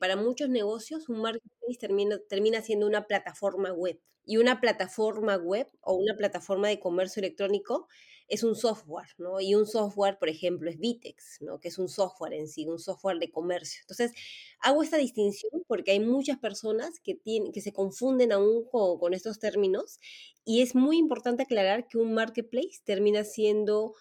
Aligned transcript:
Para 0.00 0.16
muchos 0.16 0.48
negocios, 0.48 1.10
un 1.10 1.20
marketplace 1.20 1.78
termina, 1.78 2.18
termina 2.26 2.62
siendo 2.62 2.86
una 2.86 3.06
plataforma 3.06 3.70
web. 3.70 4.00
Y 4.24 4.38
una 4.38 4.58
plataforma 4.60 5.36
web 5.36 5.66
o 5.82 5.94
una 5.94 6.16
plataforma 6.16 6.68
de 6.68 6.80
comercio 6.80 7.20
electrónico 7.20 7.86
es 8.26 8.42
un 8.42 8.54
software, 8.54 9.08
¿no? 9.18 9.40
Y 9.42 9.54
un 9.54 9.66
software, 9.66 10.18
por 10.18 10.30
ejemplo, 10.30 10.70
es 10.70 10.78
Vitex, 10.78 11.42
¿no? 11.42 11.60
Que 11.60 11.68
es 11.68 11.78
un 11.78 11.90
software 11.90 12.32
en 12.32 12.48
sí, 12.48 12.64
un 12.64 12.78
software 12.78 13.18
de 13.18 13.30
comercio. 13.30 13.82
Entonces, 13.82 14.12
hago 14.60 14.82
esta 14.82 14.96
distinción 14.96 15.50
porque 15.66 15.90
hay 15.90 16.00
muchas 16.00 16.38
personas 16.38 16.98
que, 17.00 17.14
tienen, 17.14 17.52
que 17.52 17.60
se 17.60 17.74
confunden 17.74 18.32
aún 18.32 18.64
con, 18.70 18.98
con 18.98 19.12
estos 19.12 19.38
términos 19.38 19.98
y 20.46 20.62
es 20.62 20.74
muy 20.74 20.96
importante 20.96 21.42
aclarar 21.42 21.88
que 21.88 21.98
un 21.98 22.14
marketplace 22.14 22.80
termina 22.84 23.24
siendo 23.24 23.94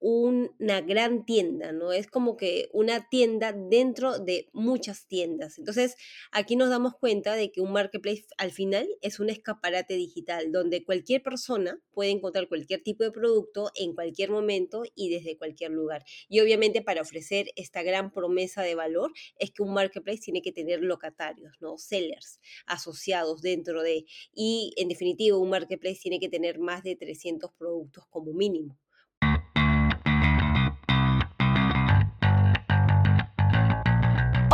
una 0.00 0.80
gran 0.82 1.24
tienda, 1.24 1.72
¿no? 1.72 1.92
Es 1.92 2.06
como 2.08 2.36
que 2.36 2.68
una 2.72 3.08
tienda 3.08 3.52
dentro 3.52 4.18
de 4.18 4.48
muchas 4.52 5.06
tiendas. 5.06 5.58
Entonces, 5.58 5.96
aquí 6.30 6.56
nos 6.56 6.68
damos 6.68 6.94
cuenta 6.94 7.34
de 7.34 7.50
que 7.50 7.60
un 7.62 7.72
marketplace 7.72 8.26
al 8.36 8.50
final 8.50 8.86
es 9.00 9.18
un 9.18 9.30
escaparate 9.30 9.94
digital 9.94 10.52
donde 10.52 10.84
cualquier 10.84 11.22
persona 11.22 11.80
puede 11.92 12.10
encontrar 12.10 12.48
cualquier 12.48 12.82
tipo 12.82 13.02
de 13.02 13.12
producto 13.12 13.70
en 13.74 13.94
cualquier 13.94 14.30
momento 14.30 14.82
y 14.94 15.08
desde 15.08 15.38
cualquier 15.38 15.70
lugar. 15.70 16.04
Y 16.28 16.40
obviamente 16.40 16.82
para 16.82 17.00
ofrecer 17.00 17.46
esta 17.56 17.82
gran 17.82 18.12
promesa 18.12 18.62
de 18.62 18.74
valor 18.74 19.12
es 19.38 19.52
que 19.52 19.62
un 19.62 19.72
marketplace 19.72 20.20
tiene 20.20 20.42
que 20.42 20.52
tener 20.52 20.82
locatarios, 20.82 21.54
¿no? 21.60 21.78
Sellers 21.78 22.40
asociados 22.66 23.42
dentro 23.42 23.82
de 23.82 24.04
y 24.34 24.72
en 24.76 24.88
definitiva 24.88 25.38
un 25.38 25.50
marketplace 25.50 26.00
tiene 26.02 26.20
que 26.20 26.28
tener 26.28 26.58
más 26.58 26.82
de 26.82 26.96
300 26.96 27.52
productos 27.52 28.04
como 28.08 28.32
mínimo. 28.32 28.78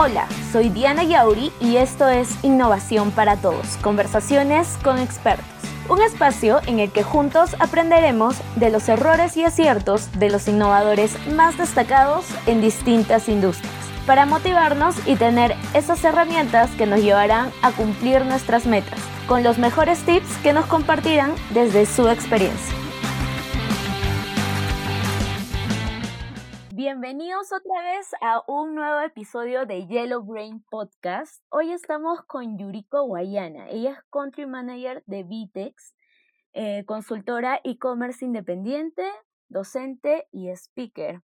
Hola, 0.03 0.27
soy 0.51 0.71
Diana 0.71 1.03
Yauri 1.03 1.53
y 1.61 1.77
esto 1.77 2.09
es 2.09 2.43
Innovación 2.43 3.11
para 3.11 3.37
Todos, 3.37 3.77
conversaciones 3.83 4.79
con 4.83 4.97
expertos. 4.99 5.45
Un 5.91 6.01
espacio 6.01 6.63
en 6.67 6.81
el 6.81 6.91
que 6.91 7.03
juntos 7.03 7.55
aprenderemos 7.59 8.37
de 8.57 8.71
los 8.71 8.89
errores 8.89 9.37
y 9.37 9.45
aciertos 9.45 10.11
de 10.19 10.31
los 10.31 10.49
innovadores 10.49 11.15
más 11.35 11.59
destacados 11.59 12.25
en 12.47 12.63
distintas 12.63 13.29
industrias, 13.29 13.75
para 14.07 14.25
motivarnos 14.25 14.97
y 15.07 15.17
tener 15.17 15.55
esas 15.75 16.03
herramientas 16.03 16.71
que 16.79 16.87
nos 16.87 17.03
llevarán 17.03 17.51
a 17.61 17.71
cumplir 17.71 18.25
nuestras 18.25 18.65
metas, 18.65 19.01
con 19.29 19.43
los 19.43 19.59
mejores 19.59 19.99
tips 20.07 20.35
que 20.43 20.55
nos 20.55 20.65
compartirán 20.65 21.35
desde 21.53 21.85
su 21.85 22.09
experiencia. 22.09 22.90
Bienvenidos 26.83 27.53
otra 27.53 27.83
vez 27.83 28.11
a 28.23 28.43
un 28.47 28.75
nuevo 28.75 29.03
episodio 29.03 29.67
de 29.67 29.87
Yellow 29.87 30.23
Brain 30.23 30.65
Podcast. 30.71 31.45
Hoy 31.51 31.73
estamos 31.73 32.23
con 32.25 32.57
Yuriko 32.57 33.03
Guayana. 33.03 33.69
Ella 33.69 33.91
es 33.91 33.99
Country 34.11 34.47
Manager 34.47 35.03
de 35.05 35.23
Vitex, 35.23 35.95
eh, 36.55 36.85
consultora 36.87 37.61
e-commerce 37.65 38.25
independiente, 38.25 39.05
docente 39.51 40.27
y 40.33 40.49
speaker. 40.49 41.21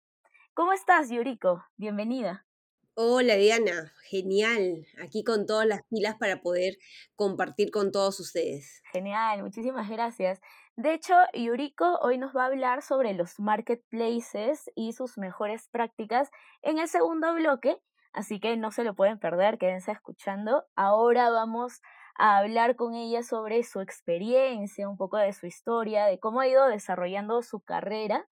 ¿Cómo 0.55 0.73
estás, 0.73 1.11
Yuriko? 1.11 1.63
Bienvenida. 1.77 2.47
Hola 2.95 3.37
Diana, 3.37 3.91
genial. 4.07 4.85
Aquí 5.03 5.23
con 5.23 5.47
todas 5.47 5.65
las 5.65 5.81
pilas 5.89 6.15
para 6.19 6.41
poder 6.41 6.77
compartir 7.15 7.71
con 7.71 7.91
todos 7.91 8.19
ustedes. 8.19 8.83
Genial, 8.91 9.41
muchísimas 9.41 9.89
gracias. 9.89 10.39
De 10.75 10.93
hecho, 10.93 11.15
Yuriko 11.33 11.97
hoy 12.03 12.19
nos 12.19 12.35
va 12.35 12.43
a 12.43 12.47
hablar 12.47 12.83
sobre 12.83 13.15
los 13.15 13.39
marketplaces 13.39 14.69
y 14.75 14.93
sus 14.93 15.17
mejores 15.17 15.69
prácticas 15.69 16.29
en 16.61 16.77
el 16.77 16.87
segundo 16.87 17.33
bloque, 17.33 17.79
así 18.11 18.39
que 18.39 18.57
no 18.57 18.69
se 18.69 18.83
lo 18.83 18.93
pueden 18.93 19.17
perder, 19.17 19.57
quédense 19.57 19.91
escuchando. 19.91 20.63
Ahora 20.75 21.31
vamos 21.31 21.81
a 22.15 22.37
hablar 22.37 22.75
con 22.75 22.93
ella 22.93 23.23
sobre 23.23 23.63
su 23.63 23.81
experiencia, 23.81 24.87
un 24.87 24.97
poco 24.97 25.17
de 25.17 25.33
su 25.33 25.47
historia, 25.47 26.05
de 26.05 26.19
cómo 26.19 26.41
ha 26.41 26.47
ido 26.47 26.67
desarrollando 26.67 27.41
su 27.41 27.59
carrera. 27.59 28.27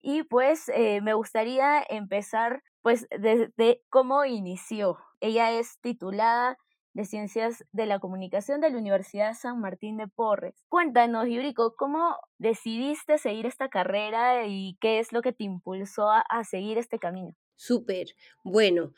Y 0.00 0.22
pues 0.22 0.70
eh, 0.70 1.02
me 1.02 1.12
gustaría 1.12 1.84
empezar 1.86 2.62
pues 2.84 3.08
desde 3.18 3.82
cómo 3.88 4.26
inició. 4.26 4.98
Ella 5.20 5.50
es 5.52 5.80
titulada 5.80 6.58
de 6.92 7.06
Ciencias 7.06 7.64
de 7.72 7.86
la 7.86 7.98
Comunicación 7.98 8.60
de 8.60 8.68
la 8.68 8.76
Universidad 8.76 9.32
San 9.32 9.58
Martín 9.58 9.96
de 9.96 10.06
Porres. 10.06 10.66
Cuéntanos, 10.68 11.26
Yuriko, 11.26 11.76
¿cómo 11.76 12.18
decidiste 12.36 13.16
seguir 13.16 13.46
esta 13.46 13.70
carrera 13.70 14.46
y 14.46 14.76
qué 14.82 14.98
es 14.98 15.14
lo 15.14 15.22
que 15.22 15.32
te 15.32 15.44
impulsó 15.44 16.10
a, 16.10 16.20
a 16.20 16.44
seguir 16.44 16.76
este 16.76 16.98
camino? 16.98 17.34
Súper. 17.56 18.08
Bueno, 18.44 18.92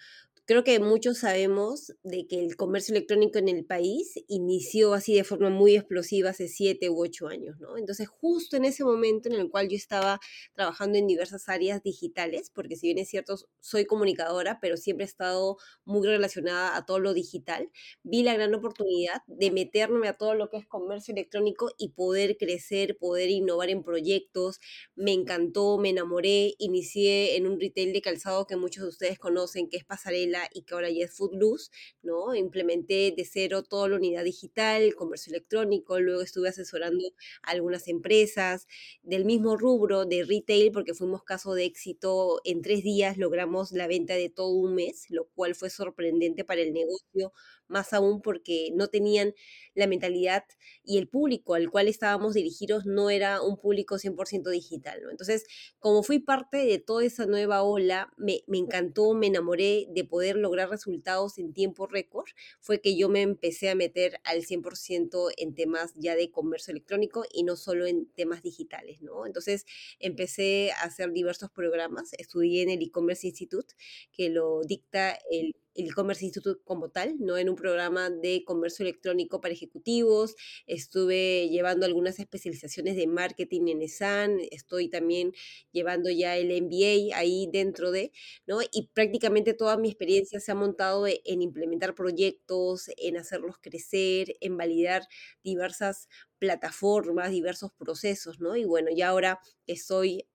Creo 0.49 0.63
que 0.63 0.79
muchos 0.79 1.19
sabemos 1.19 1.93
de 2.05 2.29
que 2.29 2.39
el 2.39 2.55
comercio 2.55 2.95
electrónico 2.95 3.39
en 3.39 3.49
el 3.49 3.65
país 3.65 4.15
inició 4.29 4.95
así 4.95 5.13
de 5.13 5.25
forma 5.25 5.51
muy 5.51 5.75
explosiva 5.75 6.31
hace 6.31 6.47
siete 6.47 6.89
u 6.89 7.03
ocho 7.03 7.27
años, 7.27 7.59
¿no? 7.59 7.77
Entonces, 7.77 8.07
justo 8.07 8.57
en 8.57 8.65
ese 8.65 8.85
momento 8.85 9.29
en 9.29 9.35
el 9.35 9.51
cual 9.51 9.69
yo 9.69 9.75
estaba 9.77 10.21
trabajando 10.55 10.99
en 10.99 11.09
diversas 11.09 11.49
áreas 11.49 11.83
digitales, 11.83 12.53
porque 12.55 12.77
si 12.77 12.87
bien 12.87 12.99
es 12.99 13.09
cierto, 13.09 13.35
soy 13.59 13.87
comunicadora, 13.87 14.61
pero 14.61 14.77
siempre 14.77 15.05
he 15.05 15.09
estado 15.09 15.57
muy 15.85 16.07
relacionada 16.07 16.77
a 16.77 16.87
todo 16.87 17.01
lo 17.01 17.13
digital, 17.13 17.69
vi 18.05 18.23
la 18.23 18.35
gran 18.35 18.55
oportunidad 18.55 19.23
de 19.27 19.51
meterme 19.51 20.07
a 20.07 20.17
todo 20.17 20.35
lo 20.35 20.49
que 20.49 20.59
es 20.59 20.67
comercio 20.69 21.13
electrónico 21.13 21.73
y 21.77 21.89
poder 21.89 22.37
crecer, 22.39 22.97
poder 22.99 23.31
innovar 23.31 23.69
en 23.71 23.83
proyectos. 23.83 24.61
Me 24.95 25.13
encantó, 25.13 25.77
me 25.79 25.89
enamoré, 25.91 26.55
inicié 26.59 27.37
en 27.37 27.49
un 27.49 27.59
retail 27.61 27.93
de 27.93 28.01
calzado 28.01 28.47
que 28.47 28.55
muchos 28.55 28.85
de 28.85 28.91
ustedes 28.91 29.19
conocen, 29.19 29.69
que 29.69 29.77
es 29.79 29.85
Pasarela 29.85 30.36
y 30.53 30.63
que 30.63 30.75
ahora 30.75 30.91
ya 30.91 31.05
es 31.05 31.13
Foodloose, 31.17 31.71
¿no? 32.03 32.35
Implementé 32.35 33.13
de 33.17 33.25
cero 33.25 33.63
toda 33.63 33.89
la 33.89 33.97
unidad 33.97 34.25
digital, 34.25 34.95
comercio 34.95 35.31
electrónico, 35.31 35.99
luego 36.01 36.23
estuve 36.23 36.49
asesorando 36.49 37.05
algunas 37.43 37.89
empresas 37.89 38.67
del 39.03 39.25
mismo 39.25 39.57
rubro 39.57 40.05
de 40.05 40.25
retail, 40.25 40.73
porque 40.73 40.95
fuimos 40.95 41.23
caso 41.25 41.55
de 41.55 41.65
éxito, 41.65 42.41
en 42.45 42.63
tres 42.63 42.83
días 42.83 43.17
logramos 43.19 43.73
la 43.73 43.87
venta 43.87 44.15
de 44.15 44.29
todo 44.31 44.51
un 44.51 44.75
mes, 44.75 45.07
lo 45.11 45.27
cual 45.35 45.55
fue 45.55 45.71
sorprendente 45.71 46.45
para 46.45 46.61
el 46.61 46.73
negocio, 46.73 47.33
más 47.69 47.93
aún 47.93 48.23
porque 48.23 48.71
no 48.75 48.89
tenían 48.89 49.35
la 49.75 49.87
mentalidad 49.87 50.45
y 50.85 50.99
el 50.99 51.09
público 51.09 51.55
al 51.55 51.71
cual 51.71 51.89
estábamos 51.89 52.35
dirigidos 52.35 52.87
no 52.87 53.11
era 53.11 53.43
un 53.43 53.59
público 53.59 53.99
100% 53.99 54.51
digital. 54.51 55.01
Entonces, 55.11 55.45
como 55.79 56.03
fui 56.03 56.19
parte 56.19 56.59
de 56.59 56.79
toda 56.79 57.05
esa 57.05 57.27
nueva 57.27 57.63
ola, 57.63 58.13
me, 58.17 58.43
me 58.47 58.59
encantó, 58.59 59.15
me 59.15 59.27
enamoré 59.27 59.87
de 59.91 60.05
poder 60.05 60.37
lograr 60.37 60.71
resultados 60.71 61.39
en 61.39 61.53
tiempo 61.53 61.87
récord, 61.87 62.27
fue 62.61 62.81
que 62.81 62.97
yo 62.97 63.09
me 63.09 63.23
empecé 63.23 63.69
a 63.71 63.75
meter 63.75 64.21
al 64.25 64.45
100% 64.45 65.31
en 65.37 65.55
temas 65.55 65.93
ya 65.97 66.15
de 66.15 66.31
comercio 66.31 66.73
electrónico 66.73 67.25
y 67.33 67.43
no 67.45 67.57
solo 67.57 67.87
en 67.87 68.07
temas 68.13 68.43
digitales, 68.43 69.03
¿no? 69.03 69.27
Entonces, 69.27 69.67
empecé 69.99 70.73
a 70.73 70.85
hacer 70.85 71.13
diversos 71.13 71.51
programas, 71.51 72.13
estudié 72.19 72.63
en 72.63 72.71
el 72.71 72.83
e-commerce 72.83 73.27
institute, 73.27 73.75
que 74.13 74.31
lo 74.31 74.63
dicta 74.63 75.19
el 75.31 75.57
el 75.77 75.89
e-commerce 75.89 76.25
institute 76.25 76.61
como 76.65 76.91
tal, 76.91 77.17
¿no? 77.19 77.37
En 77.37 77.49
un 77.49 77.57
programa 77.57 78.11
de 78.11 78.45
comercio 78.45 78.83
electrónico 78.85 79.41
para 79.41 79.55
ejecutivos, 79.55 80.35
estuve 80.67 81.49
llevando 81.49 81.87
algunas 81.87 82.19
especializaciones 82.19 82.97
de 82.97 83.07
marketing 83.07 83.69
en 83.69 83.83
ESAN, 83.83 84.39
estoy 84.51 84.89
también 84.89 85.33
llevando 85.73 86.11
ya 86.11 86.37
el 86.37 86.51
MBA 86.63 87.17
ahí 87.17 87.49
dentro 87.53 87.91
de, 87.91 88.13
¿no? 88.47 88.61
Y 88.73 88.89
prácticamente 88.95 89.55
toda 89.55 89.77
mi 89.77 89.89
experiencia 89.89 90.41
se 90.41 90.53
ha 90.53 90.55
montado 90.55 91.07
e, 91.07 91.21
en 91.25 91.43
implementar 91.43 91.95
proyectos, 91.95 92.91
en 92.97 93.17
hacerlos 93.17 93.57
crecer, 93.61 94.37
en 94.41 94.57
validar 94.57 95.03
diversas 95.43 96.09
plataformas, 96.39 97.31
diversos 97.31 97.73
procesos, 97.73 98.41
¿no? 98.41 98.57
Y 98.57 98.65
bueno, 98.65 98.91
ya 98.95 99.09
ahora 99.09 99.41
estoy 99.67 100.27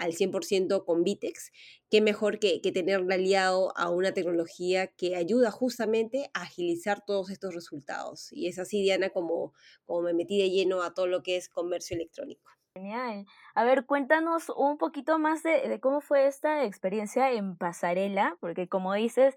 al 0.00 0.12
100% 0.12 0.84
con 0.84 1.04
Vitex, 1.04 1.52
qué 1.90 2.00
mejor 2.00 2.38
que, 2.38 2.60
que 2.60 2.72
tenerla 2.72 3.14
aliado 3.14 3.72
a 3.76 3.90
una 3.90 4.12
tecnología 4.12 4.88
que 4.88 5.14
ayuda 5.14 5.50
justamente 5.50 6.30
a 6.34 6.42
agilizar 6.42 7.04
todos 7.04 7.30
estos 7.30 7.54
resultados. 7.54 8.32
Y 8.32 8.48
es 8.48 8.58
así, 8.58 8.82
Diana, 8.82 9.10
como, 9.10 9.52
como 9.84 10.02
me 10.02 10.14
metí 10.14 10.38
de 10.40 10.50
lleno 10.50 10.82
a 10.82 10.94
todo 10.94 11.06
lo 11.06 11.22
que 11.22 11.36
es 11.36 11.48
comercio 11.48 11.96
electrónico. 11.96 12.50
Genial. 12.74 13.26
A 13.54 13.64
ver, 13.64 13.84
cuéntanos 13.84 14.48
un 14.56 14.78
poquito 14.78 15.18
más 15.18 15.42
de, 15.42 15.80
cómo 15.80 16.00
fue 16.00 16.26
esta 16.26 16.64
experiencia 16.64 17.30
en 17.32 17.56
Pasarela, 17.56 18.36
porque 18.40 18.68
como 18.68 18.94
dices, 18.94 19.34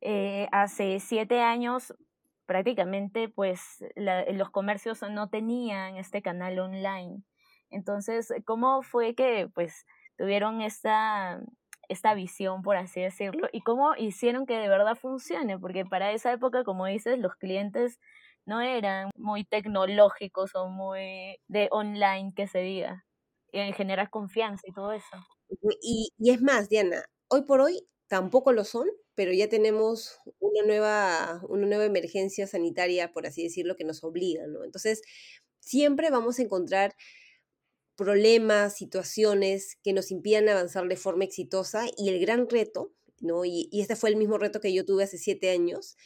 eh, 0.00 0.48
hace 0.52 0.98
siete 1.00 1.40
años 1.40 1.94
prácticamente 2.46 3.28
pues 3.28 3.84
los 3.96 4.50
comercios 4.50 5.02
no 5.10 5.28
tenían 5.28 5.96
este 5.96 6.22
canal 6.22 6.58
online. 6.58 7.22
Entonces, 7.70 8.32
¿cómo 8.44 8.82
fue 8.82 9.14
que 9.14 9.48
pues 9.52 9.84
tuvieron 10.16 10.60
esta, 10.60 11.40
esta 11.88 12.14
visión, 12.14 12.62
por 12.62 12.76
así 12.76 13.00
decirlo, 13.00 13.48
y 13.52 13.60
cómo 13.60 13.94
hicieron 13.96 14.46
que 14.46 14.58
de 14.58 14.68
verdad 14.68 14.96
funcione, 14.96 15.58
porque 15.58 15.84
para 15.84 16.12
esa 16.12 16.32
época, 16.32 16.64
como 16.64 16.86
dices, 16.86 17.18
los 17.18 17.34
clientes 17.36 17.98
no 18.44 18.60
eran 18.60 19.10
muy 19.16 19.44
tecnológicos 19.44 20.54
o 20.54 20.68
muy 20.68 21.38
de 21.48 21.68
online 21.72 22.32
que 22.34 22.46
se 22.46 22.60
diga, 22.60 23.04
en 23.52 23.72
generar 23.72 24.10
confianza 24.10 24.62
y 24.66 24.72
todo 24.72 24.92
eso. 24.92 25.16
Y, 25.82 26.10
y 26.18 26.30
es 26.30 26.42
más, 26.42 26.68
Diana, 26.68 27.04
hoy 27.28 27.42
por 27.42 27.60
hoy 27.60 27.86
tampoco 28.08 28.52
lo 28.52 28.64
son, 28.64 28.88
pero 29.14 29.32
ya 29.32 29.48
tenemos 29.48 30.18
una 30.38 30.62
nueva, 30.66 31.40
una 31.48 31.66
nueva 31.66 31.84
emergencia 31.84 32.46
sanitaria, 32.46 33.12
por 33.12 33.26
así 33.26 33.42
decirlo, 33.42 33.76
que 33.76 33.84
nos 33.84 34.04
obliga, 34.04 34.46
¿no? 34.46 34.64
Entonces, 34.64 35.02
siempre 35.60 36.10
vamos 36.10 36.38
a 36.38 36.42
encontrar 36.42 36.94
problemas, 37.96 38.76
situaciones 38.76 39.78
que 39.82 39.92
nos 39.92 40.10
impidan 40.10 40.48
avanzar 40.48 40.86
de 40.86 40.96
forma 40.96 41.24
exitosa 41.24 41.86
y 41.96 42.08
el 42.08 42.20
gran 42.20 42.48
reto, 42.48 42.92
¿no? 43.20 43.44
Y, 43.44 43.68
este 43.72 43.96
fue 43.96 44.10
el 44.10 44.16
mismo 44.16 44.38
reto 44.38 44.60
que 44.60 44.72
yo 44.72 44.84
tuve 44.84 45.04
hace 45.04 45.18
siete 45.18 45.50
años, 45.50 45.96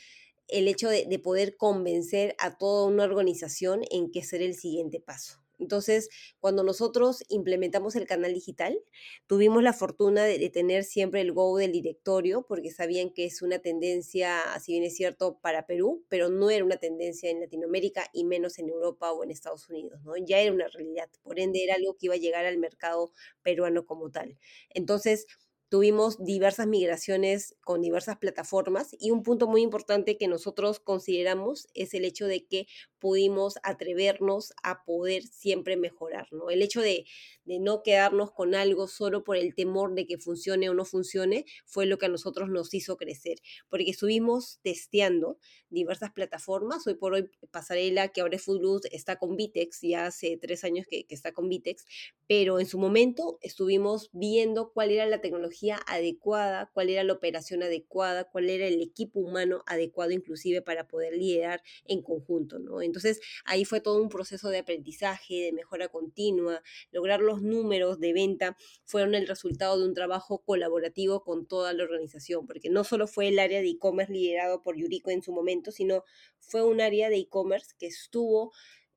el 0.49 0.69
hecho 0.69 0.89
de, 0.89 1.07
de 1.07 1.19
poder 1.19 1.57
convencer 1.57 2.35
a 2.39 2.57
toda 2.57 2.87
una 2.87 3.05
organización 3.05 3.83
en 3.91 4.11
qué 4.11 4.23
ser 4.23 4.43
el 4.43 4.55
siguiente 4.55 5.01
paso. 5.01 5.40
Entonces, 5.61 6.09
cuando 6.41 6.65
nosotros 6.65 7.23
implementamos 7.29 7.95
el 7.97 8.07
canal 8.07 8.35
digital, 8.35 8.79
tuvimos 9.27 9.63
la 9.63 9.73
fortuna 9.73 10.25
de, 10.25 10.51
tener 10.51 10.85
siempre 10.85 11.21
el 11.21 11.33
go 11.33 11.57
del 11.59 11.71
directorio, 11.71 12.45
porque 12.49 12.71
sabían 12.71 13.11
que 13.11 13.27
es 13.27 13.43
una 13.43 13.61
tendencia, 13.61 14.43
si 14.61 14.73
bien 14.73 14.85
es 14.85 14.97
cierto, 14.97 15.39
para 15.41 15.67
Perú, 15.67 16.05
pero 16.09 16.29
no 16.29 16.51
era 16.51 16.65
una 16.65 16.79
tendencia 16.79 17.31
en 17.31 17.41
Latinoamérica 17.41 18.07
y 18.13 18.25
menos 18.25 18.59
en 18.59 18.69
Europa 18.69 19.13
o 19.13 19.23
en 19.23 19.31
Estados 19.31 19.69
Unidos, 19.69 20.03
¿no? 20.03 20.17
Ya 20.17 20.41
era 20.41 20.53
una 20.53 20.69
realidad, 20.69 21.09
por 21.23 21.39
ende 21.39 21.63
era 21.63 21.75
algo 21.75 21.97
que 21.97 22.07
iba 22.07 22.15
a 22.15 22.19
llegar 22.19 22.47
al 22.47 22.59
mercado 22.59 23.13
peruano 23.43 23.87
como 23.87 24.11
tal. 24.11 24.39
Entonces, 24.71 25.27
tuvimos 25.71 26.23
diversas 26.23 26.67
migraciones 26.67 27.55
con 27.63 27.81
diversas 27.81 28.19
plataformas 28.19 28.89
y 28.99 29.13
un 29.13 29.23
punto 29.23 29.47
muy 29.47 29.63
importante 29.63 30.19
que 30.19 30.27
nosotros 30.27 30.81
consideramos 30.81 31.69
es 31.75 31.95
el 31.95 32.05
hecho 32.05 32.27
de 32.27 32.45
que 32.45 32.67
pudimos 32.99 33.55
atrevernos 33.63 34.53
a 34.65 34.85
poder 34.85 35.23
siempre 35.23 35.77
mejorar, 35.77 36.27
¿no? 36.33 36.51
El 36.51 36.61
hecho 36.63 36.81
de, 36.81 37.07
de 37.45 37.61
no 37.61 37.85
quedarnos 37.85 38.33
con 38.33 38.57
algo 38.57 38.89
solo 38.89 39.23
por 39.23 39.37
el 39.37 39.55
temor 39.55 39.95
de 39.95 40.07
que 40.07 40.19
funcione 40.19 40.69
o 40.69 40.75
no 40.75 40.85
funcione 40.85 41.47
fue 41.65 41.87
lo 41.87 41.99
que 41.99 42.07
a 42.07 42.11
nosotros 42.11 42.51
nos 42.51 42.75
hizo 42.75 42.97
crecer, 42.97 43.39
porque 43.69 43.91
estuvimos 43.91 44.59
testeando 44.63 45.39
diversas 45.71 46.11
plataformas, 46.11 46.85
hoy 46.89 46.95
por 46.95 47.15
hoy 47.15 47.31
Pasarela, 47.53 48.09
que 48.09 48.23
ahora 48.23 48.37
es 48.37 48.43
Foodloose, 48.43 48.89
está 48.91 49.21
con 49.21 49.37
Vitex, 49.37 49.83
ya 49.83 50.07
hace 50.07 50.37
tres 50.37 50.65
años 50.65 50.85
que, 50.91 51.05
que 51.05 51.15
está 51.15 51.33
con 51.33 51.49
Vitex, 51.49 51.87
pero 52.27 52.59
en 52.59 52.67
su 52.67 52.79
momento 52.79 53.39
estuvimos 53.41 54.11
viendo 54.13 54.73
cuál 54.73 54.91
era 54.91 55.07
la 55.07 55.21
tecnología 55.21 55.60
adecuada, 55.87 56.71
cuál 56.73 56.91
era 56.91 57.05
la 57.05 57.13
operación 57.13 57.63
adecuada, 57.63 58.25
cuál 58.25 58.49
era 58.51 58.67
el 58.67 58.81
equipo 58.81 59.21
humano 59.21 59.63
adecuado 59.67 60.11
inclusive 60.13 60.63
para 60.63 60.89
poder 60.89 61.15
liderar 61.15 61.63
en 61.87 62.03
conjunto, 62.03 62.59
¿no? 62.59 62.83
Entonces 62.83 63.21
ahí 63.45 63.65
fue 63.65 63.81
todo 63.81 64.01
un 64.03 64.09
proceso 64.09 64.49
de 64.49 64.59
aprendizaje, 64.59 65.35
de 65.45 65.53
mejora 65.53 65.89
continua, 65.89 66.63
lograr 66.91 67.21
los 67.21 67.43
números 67.43 68.01
de 68.01 68.13
venta 68.13 68.57
fueron 68.85 69.15
el 69.15 69.27
resultado 69.27 69.79
de 69.79 69.87
un 69.87 69.95
trabajo 69.95 70.43
colaborativo 70.45 71.23
con 71.23 71.47
toda 71.47 71.73
la 71.73 71.85
organización, 71.85 72.47
porque 72.47 72.71
no 72.71 72.85
solo 72.85 73.07
fue 73.07 73.29
el 73.29 73.39
área 73.39 73.61
de 73.61 73.69
e-commerce 73.69 74.13
liderado 74.13 74.63
por 74.63 74.77
Yuriko 74.77 75.11
en 75.11 75.23
su 75.23 75.33
momento, 75.33 75.71
sino 75.71 76.05
fue 76.39 76.63
un 76.63 76.81
área 76.81 77.09
de 77.11 77.17
e-commerce 77.17 77.75
que 77.79 77.87
estuvo 77.87 78.53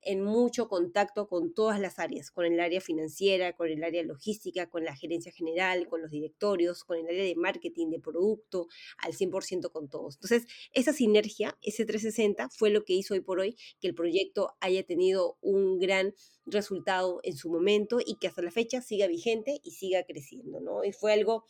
en 0.06 0.24
mucho 0.24 0.68
contacto 0.68 1.28
con 1.28 1.54
todas 1.54 1.80
las 1.80 2.00
áreas, 2.00 2.32
con 2.32 2.46
el 2.46 2.60
área 2.60 2.82
financiera, 2.82 3.56
con 3.56 3.70
el 3.70 3.84
área 3.84 4.04
logística, 4.04 4.70
con 4.70 4.84
la 4.84 4.96
gerencia 4.96 5.32
general, 5.32 5.88
con 5.88 6.02
los 6.02 6.12
directorios, 6.12 6.84
con 6.84 6.98
el 6.98 7.08
área 7.08 7.24
de 7.24 7.36
marketing, 7.36 7.90
de 7.90 8.00
producto, 8.00 8.68
al 8.98 9.14
100% 9.14 9.72
con 9.72 9.90
todos. 9.90 10.16
Entonces, 10.16 10.46
esa 10.74 10.94
sinergia, 10.94 11.58
ese 11.62 11.86
360, 11.86 12.50
fue 12.50 12.70
lo 12.70 12.84
que 12.84 12.94
hizo 12.94 13.14
hoy 13.14 13.22
por 13.22 13.40
hoy 13.40 13.56
que 13.80 13.88
el 13.88 13.96
proyecto 13.96 14.56
haya 14.60 14.84
tenido 14.84 15.38
un 15.42 15.80
gran 15.80 16.14
resultado 16.46 17.20
en 17.24 17.38
su 17.38 17.50
momento 17.50 18.00
y 18.06 18.16
que 18.16 18.28
hasta 18.28 18.42
la 18.42 18.52
fecha 18.52 18.82
siga 18.82 19.08
vigente 19.08 19.60
y 19.64 19.72
siga 19.72 20.04
creciendo, 20.04 20.60
¿no? 20.60 20.84
Y 20.84 20.92
fue 20.92 21.14
algo 21.14 21.46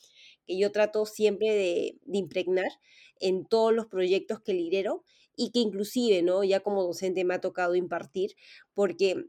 que 0.45 0.57
yo 0.57 0.71
trato 0.71 1.05
siempre 1.05 1.49
de, 1.49 1.97
de 2.05 2.17
impregnar 2.17 2.71
en 3.19 3.45
todos 3.45 3.73
los 3.73 3.87
proyectos 3.87 4.41
que 4.41 4.53
lidero 4.53 5.03
y 5.35 5.51
que 5.51 5.59
inclusive, 5.59 6.21
¿no? 6.21 6.43
Ya 6.43 6.61
como 6.61 6.83
docente 6.83 7.23
me 7.23 7.35
ha 7.35 7.41
tocado 7.41 7.75
impartir, 7.75 8.35
porque 8.73 9.25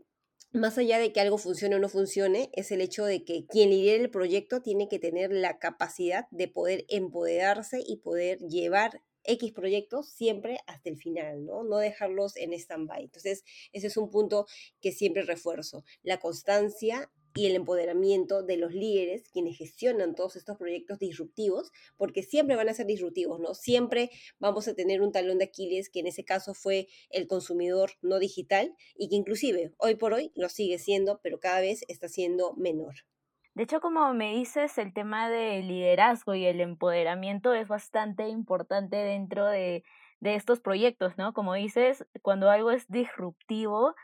más 0.53 0.79
allá 0.79 0.99
de 0.99 1.13
que 1.13 1.21
algo 1.21 1.37
funcione 1.37 1.75
o 1.77 1.79
no 1.81 1.89
funcione, 1.89 2.51
es 2.53 2.71
el 2.71 2.81
hecho 2.81 3.05
de 3.05 3.25
que 3.25 3.45
quien 3.47 3.71
lidera 3.71 4.03
el 4.05 4.11
proyecto 4.11 4.63
tiene 4.63 4.89
que 4.89 5.01
tener 5.01 5.33
la 5.33 5.59
capacidad 5.59 6.29
de 6.31 6.47
poder 6.47 6.85
empoderarse 6.89 7.83
y 7.85 7.97
poder 7.97 8.39
llevar 8.39 9.03
X 9.25 9.53
proyectos 9.53 10.11
siempre 10.11 10.59
hasta 10.67 10.91
el 10.91 10.97
final, 10.97 11.45
¿no? 11.45 11.65
No 11.65 11.79
dejarlos 11.79 12.37
en 12.37 12.53
stand-by. 12.53 13.03
Entonces, 13.03 13.43
ese 13.73 13.89
es 13.89 13.97
un 13.97 14.11
punto 14.11 14.47
que 14.81 14.93
siempre 14.93 15.23
refuerzo, 15.23 15.85
la 16.03 16.21
constancia 16.21 17.11
y 17.35 17.47
el 17.47 17.57
empoderamiento 17.57 18.43
de 18.43 18.57
los 18.57 18.73
líderes, 18.73 19.29
quienes 19.29 19.59
gestionan 19.59 20.15
todos 20.15 20.37
estos 20.37 20.57
proyectos 20.57 21.01
disruptivos, 21.01 21.73
porque 21.97 22.23
siempre 22.23 22.55
van 22.55 22.69
a 22.69 22.75
ser 22.75 22.87
disruptivos, 22.87 23.41
¿no? 23.41 23.55
Siempre 23.55 24.11
vamos 24.39 24.69
a 24.69 24.75
tener 24.75 25.03
un 25.03 25.11
talón 25.11 25.39
de 25.39 25.47
Aquiles, 25.47 25.91
que 25.91 26.01
en 26.01 26.07
ese 26.07 26.25
caso 26.25 26.55
fue 26.55 26.87
el 27.11 27.27
consumidor 27.27 27.91
no 28.03 28.21
digital, 28.21 28.75
y 28.97 29.09
que 29.09 29.17
inclusive 29.17 29.73
hoy 29.79 29.97
por 29.97 30.13
hoy 30.13 30.31
lo 30.37 30.49
sigue 30.49 30.79
siendo, 30.79 31.21
pero 31.23 31.41
cada 31.41 31.61
vez 31.61 31.85
está 31.89 32.09
siendo 32.09 32.55
menor. 32.55 32.95
De 33.55 33.65
hecho, 33.65 33.81
como 33.81 34.13
me 34.15 34.35
dices, 34.35 34.79
el 34.79 34.93
tema 34.93 35.29
del 35.29 35.69
liderazgo 35.69 36.35
y 36.35 36.45
el 36.45 36.61
empoderamiento 36.61 37.53
es 37.55 37.69
bastante 37.69 38.29
importante 38.29 38.97
dentro 38.97 39.47
de, 39.47 39.85
de 40.21 40.35
estos 40.37 40.61
proyectos, 40.61 41.17
¿no? 41.19 41.33
Como 41.33 41.55
dices, 41.55 42.05
cuando 42.23 42.51
algo 42.51 42.71
es 42.71 42.89
disruptivo, 42.89 43.95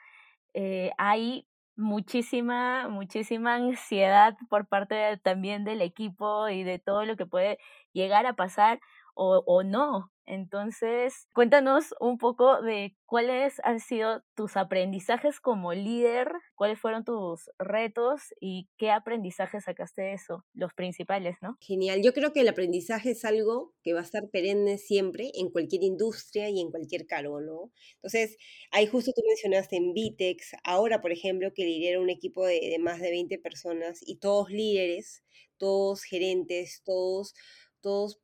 eh, 0.55 0.91
hay 0.99 1.47
muchísima, 1.81 2.89
muchísima 2.89 3.55
ansiedad 3.57 4.37
por 4.49 4.67
parte 4.67 5.17
también 5.23 5.65
del 5.65 5.83
equipo 5.83 6.49
y 6.49 6.63
de 6.63 6.79
todo 6.79 7.05
lo 7.05 7.17
que 7.17 7.27
puede 7.27 7.59
llegar 7.93 8.27
a 8.27 8.35
pasar 8.35 8.81
o, 9.21 9.43
o 9.47 9.63
no. 9.63 10.11
Entonces, 10.25 11.27
cuéntanos 11.35 11.93
un 12.01 12.17
poco 12.17 12.63
de 12.63 12.97
cuáles 13.05 13.61
han 13.65 13.81
sido 13.81 14.23
tus 14.35 14.57
aprendizajes 14.57 15.41
como 15.41 15.75
líder, 15.75 16.31
cuáles 16.55 16.79
fueron 16.79 17.05
tus 17.05 17.51
retos 17.59 18.23
y 18.41 18.69
qué 18.79 18.93
aprendizajes 18.93 19.65
sacaste 19.65 20.03
de 20.03 20.13
eso, 20.15 20.45
los 20.55 20.73
principales, 20.73 21.37
¿no? 21.43 21.59
Genial, 21.61 22.01
yo 22.03 22.15
creo 22.15 22.33
que 22.33 22.41
el 22.41 22.49
aprendizaje 22.49 23.11
es 23.11 23.25
algo 23.25 23.75
que 23.83 23.93
va 23.93 24.01
a 24.01 24.05
estar 24.05 24.31
perenne 24.31 24.79
siempre 24.79 25.33
en 25.35 25.51
cualquier 25.51 25.83
industria 25.83 26.49
y 26.49 26.61
en 26.61 26.71
cualquier 26.71 27.07
cargo, 27.07 27.41
¿no? 27.41 27.73
Entonces, 27.97 28.37
ahí 28.71 28.87
justo 28.87 29.13
tú 29.15 29.23
mencionaste 29.27 29.77
en 29.77 29.93
Vitex, 29.93 30.53
ahora, 30.65 31.01
por 31.03 31.11
ejemplo, 31.13 31.53
que 31.53 31.65
lidera 31.65 32.01
un 32.01 32.09
equipo 32.09 32.47
de, 32.47 32.61
de 32.61 32.79
más 32.79 33.01
de 33.01 33.11
20 33.11 33.37
personas 33.39 33.99
y 34.01 34.17
todos 34.17 34.49
líderes, 34.49 35.25
todos 35.59 36.05
gerentes, 36.05 36.83
todos 36.85 37.35
todos 37.81 38.21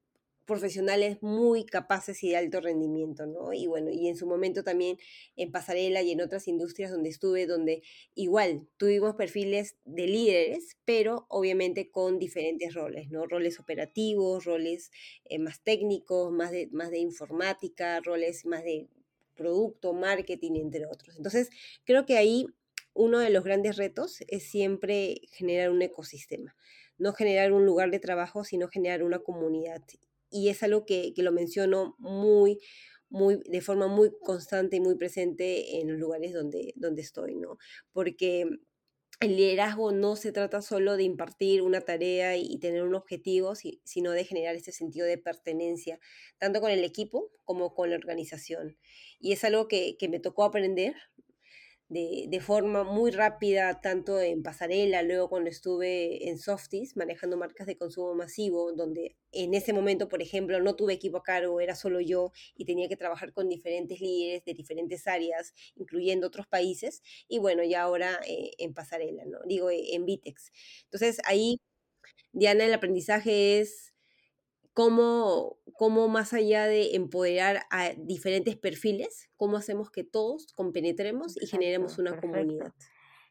profesionales 0.46 1.18
muy 1.22 1.64
capaces 1.64 2.22
y 2.22 2.30
de 2.30 2.36
alto 2.36 2.60
rendimiento, 2.60 3.26
¿no? 3.26 3.52
Y 3.52 3.66
bueno, 3.66 3.90
y 3.90 4.08
en 4.08 4.16
su 4.16 4.26
momento 4.26 4.62
también 4.62 4.96
en 5.36 5.50
Pasarela 5.50 6.02
y 6.02 6.12
en 6.12 6.20
otras 6.20 6.48
industrias 6.48 6.90
donde 6.90 7.10
estuve, 7.10 7.46
donde 7.46 7.82
igual 8.14 8.66
tuvimos 8.76 9.16
perfiles 9.16 9.76
de 9.84 10.06
líderes, 10.06 10.76
pero 10.84 11.26
obviamente 11.28 11.90
con 11.90 12.18
diferentes 12.18 12.74
roles, 12.74 13.10
¿no? 13.10 13.26
Roles 13.26 13.58
operativos, 13.60 14.44
roles 14.44 14.90
eh, 15.24 15.38
más 15.38 15.62
técnicos, 15.62 16.32
más 16.32 16.52
de, 16.52 16.68
más 16.70 16.90
de 16.90 16.98
informática, 16.98 18.00
roles 18.00 18.46
más 18.46 18.62
de 18.62 18.88
producto, 19.34 19.92
marketing, 19.92 20.52
entre 20.54 20.86
otros. 20.86 21.16
Entonces, 21.16 21.50
creo 21.84 22.06
que 22.06 22.16
ahí 22.16 22.46
uno 22.94 23.18
de 23.18 23.28
los 23.30 23.44
grandes 23.44 23.76
retos 23.76 24.20
es 24.28 24.44
siempre 24.44 25.20
generar 25.32 25.70
un 25.70 25.82
ecosistema 25.82 26.56
no 26.98 27.12
generar 27.12 27.52
un 27.52 27.66
lugar 27.66 27.90
de 27.90 27.98
trabajo, 27.98 28.44
sino 28.44 28.68
generar 28.68 29.02
una 29.02 29.18
comunidad 29.18 29.82
y 30.30 30.48
es 30.48 30.62
algo 30.62 30.84
que, 30.86 31.12
que 31.14 31.22
lo 31.22 31.32
menciono 31.32 31.96
muy, 31.98 32.58
muy, 33.08 33.40
de 33.46 33.60
forma 33.60 33.86
muy 33.88 34.10
constante 34.20 34.76
y 34.76 34.80
muy 34.80 34.96
presente 34.96 35.80
en 35.80 35.88
los 35.88 35.98
lugares 35.98 36.32
donde, 36.32 36.72
donde 36.76 37.02
estoy, 37.02 37.36
¿no? 37.36 37.58
Porque 37.92 38.48
el 39.20 39.36
liderazgo 39.36 39.92
no 39.92 40.14
se 40.16 40.30
trata 40.32 40.60
solo 40.60 40.96
de 40.96 41.04
impartir 41.04 41.62
una 41.62 41.80
tarea 41.80 42.36
y 42.36 42.58
tener 42.58 42.82
un 42.82 42.94
objetivo, 42.94 43.54
sino 43.54 44.10
de 44.12 44.24
generar 44.24 44.54
ese 44.56 44.72
sentido 44.72 45.06
de 45.06 45.16
pertenencia, 45.16 45.98
tanto 46.38 46.60
con 46.60 46.70
el 46.70 46.84
equipo 46.84 47.30
como 47.44 47.74
con 47.74 47.88
la 47.90 47.96
organización. 47.96 48.76
Y 49.18 49.32
es 49.32 49.42
algo 49.44 49.68
que, 49.68 49.96
que 49.98 50.08
me 50.08 50.20
tocó 50.20 50.44
aprender, 50.44 50.94
de, 51.88 52.26
de, 52.28 52.40
forma 52.40 52.82
muy 52.82 53.12
rápida, 53.12 53.80
tanto 53.80 54.18
en 54.20 54.42
pasarela, 54.42 55.02
luego 55.02 55.28
cuando 55.28 55.50
estuve 55.50 56.28
en 56.28 56.38
Softies, 56.38 56.96
manejando 56.96 57.36
marcas 57.36 57.66
de 57.66 57.76
consumo 57.76 58.14
masivo, 58.14 58.72
donde 58.72 59.16
en 59.32 59.54
ese 59.54 59.72
momento, 59.72 60.08
por 60.08 60.20
ejemplo, 60.20 60.60
no 60.60 60.74
tuve 60.74 60.94
equipo 60.94 61.18
a 61.18 61.22
cargo, 61.22 61.60
era 61.60 61.76
solo 61.76 62.00
yo 62.00 62.32
y 62.56 62.64
tenía 62.64 62.88
que 62.88 62.96
trabajar 62.96 63.32
con 63.32 63.48
diferentes 63.48 64.00
líderes 64.00 64.44
de 64.44 64.54
diferentes 64.54 65.06
áreas, 65.06 65.54
incluyendo 65.76 66.26
otros 66.26 66.46
países, 66.48 67.02
y 67.28 67.38
bueno, 67.38 67.62
ya 67.62 67.82
ahora 67.82 68.20
eh, 68.26 68.50
en 68.58 68.74
pasarela, 68.74 69.24
¿no? 69.24 69.38
Digo, 69.46 69.70
en 69.70 70.04
Vitex. 70.04 70.52
Entonces 70.84 71.18
ahí, 71.24 71.60
Diana, 72.32 72.64
el 72.66 72.74
aprendizaje 72.74 73.60
es 73.60 73.95
cómo, 74.76 75.56
cómo 75.72 76.06
más 76.08 76.34
allá 76.34 76.66
de 76.66 76.96
empoderar 76.96 77.62
a 77.70 77.94
diferentes 77.96 78.56
perfiles, 78.58 79.30
cómo 79.38 79.56
hacemos 79.56 79.90
que 79.90 80.04
todos 80.04 80.52
compenetremos 80.52 81.40
y 81.42 81.46
generemos 81.46 81.96
una 81.98 82.10
perfecto. 82.10 82.36
comunidad. 82.36 82.74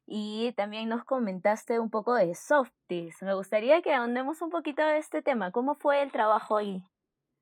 y 0.08 0.54
también 0.58 0.90
nos 0.90 1.06
comentaste 1.06 1.80
un 1.80 1.92
poco 1.92 2.16
de 2.16 2.34
Softies. 2.34 3.22
Me 3.22 3.36
gustaría 3.36 3.84
que 3.84 3.94
ahondemos 3.94 4.42
un 4.42 4.50
poquito 4.50 4.82
de 4.84 4.98
este 4.98 5.22
tema. 5.22 5.52
¿Cómo 5.52 5.76
fue 5.76 6.02
el 6.02 6.12
trabajo 6.12 6.58
ahí? 6.58 6.84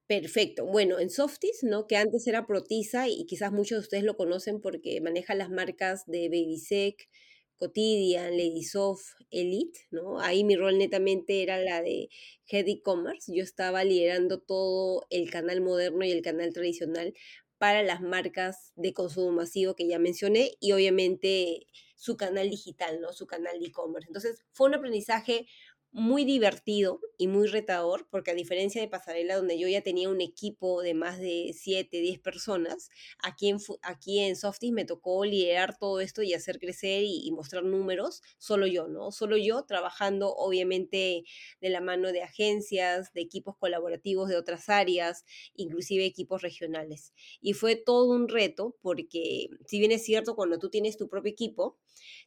Perfecto. 0.07 0.65
Bueno, 0.65 0.99
en 0.99 1.09
Softies, 1.09 1.63
¿no? 1.63 1.87
Que 1.87 1.95
antes 1.95 2.27
era 2.27 2.45
Protisa 2.45 3.07
y 3.07 3.25
quizás 3.25 3.53
muchos 3.53 3.77
de 3.77 3.81
ustedes 3.83 4.03
lo 4.03 4.17
conocen 4.17 4.59
porque 4.59 4.99
maneja 5.01 5.33
las 5.33 5.49
marcas 5.49 6.05
de 6.07 6.27
Babysec, 6.27 7.09
Cotidian, 7.57 8.33
Soft, 8.63 9.13
Elite, 9.31 9.79
¿no? 9.91 10.19
Ahí 10.19 10.43
mi 10.43 10.55
rol 10.55 10.77
netamente 10.77 11.43
era 11.43 11.57
la 11.59 11.81
de 11.81 12.09
Head 12.47 12.67
E-Commerce. 12.67 13.31
Yo 13.33 13.43
estaba 13.43 13.83
liderando 13.83 14.39
todo 14.39 15.05
el 15.09 15.29
canal 15.29 15.61
moderno 15.61 16.05
y 16.05 16.11
el 16.11 16.21
canal 16.21 16.53
tradicional 16.53 17.13
para 17.57 17.83
las 17.83 18.01
marcas 18.01 18.73
de 18.75 18.93
consumo 18.93 19.31
masivo 19.31 19.75
que 19.75 19.87
ya 19.87 19.97
mencioné 19.99 20.51
y 20.59 20.73
obviamente 20.73 21.67
su 21.95 22.17
canal 22.17 22.49
digital, 22.49 22.99
¿no? 22.99 23.13
Su 23.13 23.25
canal 23.25 23.59
de 23.59 23.67
e-commerce. 23.67 24.07
Entonces, 24.09 24.43
fue 24.51 24.67
un 24.67 24.73
aprendizaje 24.75 25.47
muy 25.93 26.25
divertido 26.25 26.99
y 27.19 27.27
muy 27.27 27.45
retador, 27.47 28.07
porque 28.09 28.31
a 28.31 28.33
diferencia 28.33 28.81
de 28.81 28.87
Pasarela, 28.87 29.35
donde 29.35 29.59
yo 29.59 29.67
ya 29.67 29.81
tenía 29.81 30.09
un 30.09 30.21
equipo 30.21 30.81
de 30.81 30.95
más 30.95 31.19
de 31.19 31.53
7, 31.53 31.99
10 31.99 32.19
personas, 32.19 32.89
aquí 33.19 33.49
en, 33.49 33.59
aquí 33.83 34.19
en 34.19 34.35
Softies 34.35 34.73
me 34.73 34.85
tocó 34.85 35.23
liderar 35.23 35.77
todo 35.77 36.01
esto 36.01 36.23
y 36.23 36.33
hacer 36.33 36.59
crecer 36.59 37.03
y, 37.03 37.27
y, 37.27 37.31
mostrar 37.31 37.63
números, 37.63 38.23
solo 38.39 38.65
yo, 38.65 38.87
¿no? 38.87 39.11
Solo 39.11 39.37
yo 39.37 39.65
trabajando 39.65 40.33
obviamente 40.33 41.25
de 41.61 41.69
la 41.69 41.79
mano 41.79 42.11
de 42.11 42.23
agencias, 42.23 43.13
de 43.13 43.21
equipos 43.21 43.55
colaborativos 43.57 44.29
de 44.29 44.37
otras 44.37 44.69
áreas, 44.69 45.25
inclusive 45.55 46.05
equipos 46.05 46.41
regionales. 46.41 47.13
Y 47.39 47.53
fue 47.53 47.75
todo 47.75 48.05
un 48.05 48.29
reto, 48.29 48.75
porque 48.81 49.49
si 49.67 49.77
bien 49.77 49.91
es 49.91 50.03
cierto, 50.03 50.35
cuando 50.35 50.57
tú 50.57 50.71
tienes 50.71 50.97
tu 50.97 51.07
propio 51.07 51.31
equipo, 51.31 51.77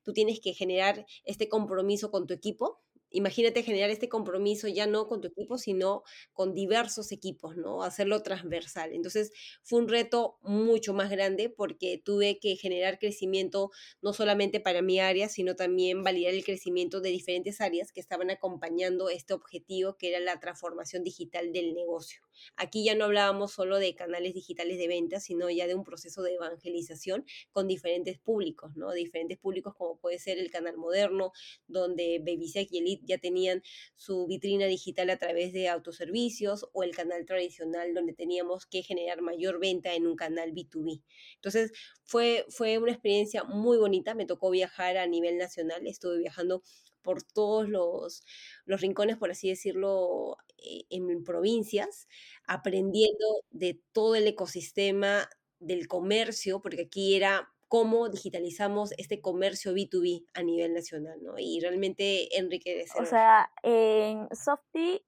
tú 0.04 0.12
tienes 0.12 0.38
que 0.40 0.54
generar 0.54 1.04
este 1.24 1.48
compromiso 1.48 2.12
con 2.12 2.28
tu 2.28 2.34
equipo, 2.34 2.80
imagínate 3.10 3.62
generar 3.62 3.90
este 3.90 4.08
compromiso 4.08 4.68
ya 4.68 4.86
no 4.86 5.06
con 5.08 5.20
tu 5.20 5.28
equipo, 5.28 5.58
sino 5.58 6.02
con 6.32 6.54
diversos 6.54 7.12
equipos, 7.12 7.56
¿no? 7.56 7.82
Hacerlo 7.82 8.22
transversal. 8.22 8.92
Entonces 8.92 9.32
fue 9.62 9.80
un 9.80 9.88
reto 9.88 10.38
mucho 10.42 10.94
más 10.94 11.10
grande 11.10 11.48
porque 11.50 12.00
tuve 12.04 12.38
que 12.38 12.56
generar 12.56 12.98
crecimiento 12.98 13.70
no 14.02 14.12
solamente 14.12 14.60
para 14.60 14.82
mi 14.82 15.00
área, 15.00 15.28
sino 15.28 15.56
también 15.56 16.02
validar 16.02 16.34
el 16.34 16.44
crecimiento 16.44 17.00
de 17.00 17.10
diferentes 17.10 17.60
áreas 17.60 17.92
que 17.92 18.00
estaban 18.00 18.30
acompañando 18.30 19.08
este 19.10 19.34
objetivo 19.34 19.96
que 19.96 20.08
era 20.08 20.20
la 20.20 20.40
transformación 20.40 21.02
digital 21.04 21.52
del 21.52 21.74
negocio. 21.74 22.25
Aquí 22.56 22.84
ya 22.84 22.94
no 22.94 23.04
hablábamos 23.04 23.52
solo 23.52 23.78
de 23.78 23.94
canales 23.94 24.34
digitales 24.34 24.78
de 24.78 24.88
venta, 24.88 25.20
sino 25.20 25.50
ya 25.50 25.66
de 25.66 25.74
un 25.74 25.84
proceso 25.84 26.22
de 26.22 26.34
evangelización 26.34 27.24
con 27.50 27.68
diferentes 27.68 28.18
públicos, 28.18 28.76
¿no? 28.76 28.92
Diferentes 28.92 29.38
públicos 29.38 29.74
como 29.76 29.98
puede 29.98 30.18
ser 30.18 30.38
el 30.38 30.50
canal 30.50 30.76
moderno, 30.76 31.32
donde 31.66 32.20
Babysec 32.24 32.68
y 32.72 32.78
Elite 32.78 33.04
ya 33.06 33.18
tenían 33.18 33.62
su 33.96 34.26
vitrina 34.26 34.66
digital 34.66 35.10
a 35.10 35.18
través 35.18 35.52
de 35.52 35.68
autoservicios 35.68 36.68
o 36.72 36.82
el 36.82 36.94
canal 36.94 37.24
tradicional 37.26 37.94
donde 37.94 38.12
teníamos 38.12 38.66
que 38.66 38.82
generar 38.82 39.22
mayor 39.22 39.58
venta 39.58 39.94
en 39.94 40.06
un 40.06 40.16
canal 40.16 40.52
B2B. 40.52 41.02
Entonces 41.36 41.72
fue, 42.04 42.46
fue 42.48 42.78
una 42.78 42.92
experiencia 42.92 43.44
muy 43.44 43.78
bonita, 43.78 44.14
me 44.14 44.26
tocó 44.26 44.50
viajar 44.50 44.96
a 44.96 45.06
nivel 45.06 45.38
nacional, 45.38 45.86
estuve 45.86 46.18
viajando 46.18 46.62
por 47.02 47.22
todos 47.22 47.68
los, 47.68 48.24
los 48.64 48.80
rincones, 48.80 49.16
por 49.16 49.30
así 49.30 49.48
decirlo, 49.48 50.36
en 50.58 51.24
provincias, 51.24 52.08
aprendiendo 52.46 53.24
de 53.50 53.80
todo 53.92 54.14
el 54.14 54.26
ecosistema 54.26 55.28
del 55.58 55.88
comercio, 55.88 56.60
porque 56.60 56.82
aquí 56.82 57.14
era 57.14 57.52
cómo 57.68 58.08
digitalizamos 58.08 58.92
este 58.98 59.20
comercio 59.20 59.72
B2B 59.72 60.24
a 60.34 60.42
nivel 60.42 60.72
nacional, 60.72 61.18
¿no? 61.22 61.34
Y 61.38 61.58
realmente 61.60 62.38
enriquecer. 62.38 63.02
O 63.02 63.06
sea, 63.06 63.50
en 63.62 64.28
Softy 64.32 65.02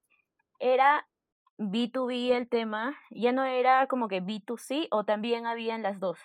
era 0.59 1.07
B2B 1.57 2.35
el 2.35 2.49
tema, 2.49 2.97
ya 3.11 3.31
no 3.31 3.45
era 3.45 3.87
como 3.87 4.07
que 4.07 4.21
B2C 4.21 4.87
o 4.91 5.05
también 5.05 5.45
habían 5.45 5.81
las 5.83 5.99
dos. 5.99 6.17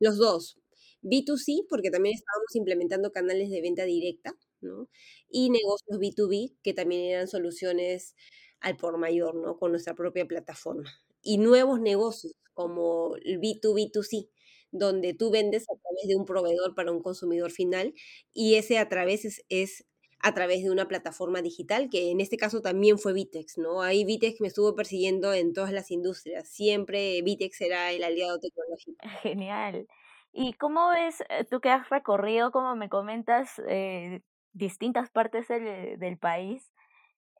Los 0.00 0.18
dos. 0.18 0.58
B2C, 1.02 1.66
porque 1.68 1.90
también 1.90 2.14
estábamos 2.14 2.54
implementando 2.54 3.12
canales 3.12 3.50
de 3.50 3.60
venta 3.60 3.84
directa, 3.84 4.32
¿no? 4.60 4.88
Y 5.28 5.50
negocios 5.50 5.98
B2B, 5.98 6.56
que 6.62 6.74
también 6.74 7.02
eran 7.02 7.28
soluciones 7.28 8.14
al 8.60 8.76
por 8.76 8.98
mayor, 8.98 9.34
¿no? 9.34 9.58
Con 9.58 9.72
nuestra 9.72 9.94
propia 9.94 10.26
plataforma. 10.26 10.90
Y 11.22 11.38
nuevos 11.38 11.80
negocios 11.80 12.34
como 12.54 13.14
el 13.24 13.40
B2B2C, 13.40 14.28
donde 14.70 15.14
tú 15.14 15.30
vendes 15.30 15.62
a 15.62 15.76
través 15.80 16.08
de 16.08 16.16
un 16.16 16.24
proveedor 16.24 16.74
para 16.74 16.92
un 16.92 17.02
consumidor 17.02 17.50
final 17.50 17.94
y 18.32 18.56
ese 18.56 18.78
a 18.78 18.88
través 18.88 19.44
es, 19.48 19.86
a 20.20 20.34
través 20.34 20.62
de 20.62 20.70
una 20.70 20.88
plataforma 20.88 21.42
digital, 21.42 21.88
que 21.90 22.10
en 22.10 22.20
este 22.20 22.36
caso 22.36 22.60
también 22.60 22.98
fue 22.98 23.12
Vitex, 23.12 23.58
¿no? 23.58 23.82
Ahí 23.82 24.04
Vitex 24.04 24.40
me 24.40 24.48
estuvo 24.48 24.74
persiguiendo 24.74 25.32
en 25.32 25.52
todas 25.52 25.72
las 25.72 25.90
industrias. 25.90 26.48
Siempre 26.48 27.22
Vitex 27.22 27.60
era 27.60 27.92
el 27.92 28.02
aliado 28.02 28.38
tecnológico. 28.38 28.98
Genial. 29.22 29.86
¿Y 30.32 30.52
cómo 30.54 30.90
ves, 30.90 31.22
eh, 31.30 31.44
tú 31.44 31.60
que 31.60 31.70
has 31.70 31.88
recorrido, 31.88 32.50
como 32.50 32.76
me 32.76 32.88
comentas, 32.88 33.60
eh, 33.68 34.20
distintas 34.52 35.10
partes 35.10 35.48
del 35.48 36.18
país, 36.18 36.72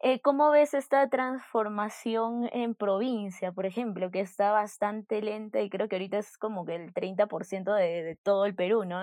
eh, 0.00 0.20
¿Cómo 0.20 0.50
ves 0.50 0.74
esta 0.74 1.08
transformación 1.08 2.48
en 2.52 2.74
provincia, 2.74 3.52
por 3.52 3.66
ejemplo, 3.66 4.10
que 4.10 4.20
está 4.20 4.52
bastante 4.52 5.20
lenta 5.22 5.60
y 5.60 5.70
creo 5.70 5.88
que 5.88 5.96
ahorita 5.96 6.18
es 6.18 6.36
como 6.38 6.64
que 6.64 6.76
el 6.76 6.92
30% 6.94 7.74
de, 7.74 8.02
de 8.04 8.16
todo 8.16 8.46
el 8.46 8.54
Perú, 8.54 8.84
¿no? 8.84 9.00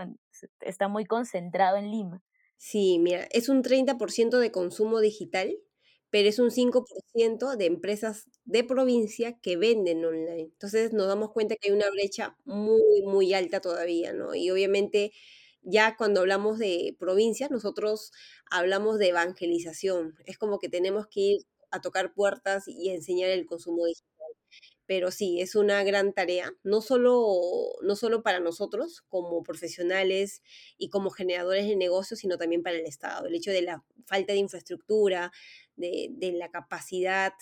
Está 0.61 0.87
muy 0.87 1.05
concentrado 1.05 1.77
en 1.77 1.91
Lima. 1.91 2.21
Sí, 2.57 2.99
mira, 2.99 3.27
es 3.31 3.49
un 3.49 3.61
30% 3.63 4.39
de 4.39 4.51
consumo 4.51 4.99
digital, 4.99 5.57
pero 6.09 6.29
es 6.29 6.39
un 6.39 6.51
5% 6.51 7.55
de 7.57 7.65
empresas 7.65 8.27
de 8.45 8.63
provincia 8.63 9.37
que 9.41 9.57
venden 9.57 10.05
online. 10.05 10.43
Entonces 10.43 10.93
nos 10.93 11.07
damos 11.07 11.31
cuenta 11.31 11.55
que 11.55 11.69
hay 11.69 11.75
una 11.75 11.89
brecha 11.91 12.37
muy, 12.45 13.01
muy 13.03 13.33
alta 13.33 13.59
todavía, 13.61 14.13
¿no? 14.13 14.33
Y 14.35 14.49
obviamente 14.51 15.11
ya 15.65 15.95
cuando 15.97 16.21
hablamos 16.21 16.59
de 16.59 16.95
provincias, 16.99 17.51
nosotros 17.51 18.11
hablamos 18.49 18.99
de 18.99 19.09
evangelización. 19.09 20.15
Es 20.25 20.37
como 20.37 20.59
que 20.59 20.69
tenemos 20.69 21.07
que 21.07 21.19
ir 21.19 21.41
a 21.71 21.81
tocar 21.81 22.13
puertas 22.13 22.67
y 22.67 22.89
enseñar 22.91 23.31
el 23.31 23.45
consumo 23.45 23.85
digital. 23.85 24.05
Pero 24.87 25.09
sí, 25.09 25.41
es 25.41 25.55
una 25.55 25.83
gran 25.83 26.13
tarea, 26.13 26.53
no 26.63 26.79
solo, 26.81 27.41
no 27.81 27.95
solo 27.95 28.21
para 28.21 28.39
nosotros 28.39 29.03
como 29.09 29.41
profesionales 29.41 30.43
y 30.77 30.89
como 30.89 31.09
generadores 31.09 31.67
de 31.67 31.75
negocios, 31.75 32.19
sino 32.19 32.37
también 32.37 32.61
para 32.61 32.77
el 32.77 32.85
Estado. 32.85 33.25
El 33.25 33.35
hecho 33.35 33.49
de 33.51 33.63
la 33.63 33.83
falta 34.05 34.33
de 34.33 34.39
infraestructura, 34.39 35.31
de, 35.75 36.09
de 36.11 36.33
la 36.33 36.51
capacidad 36.51 37.33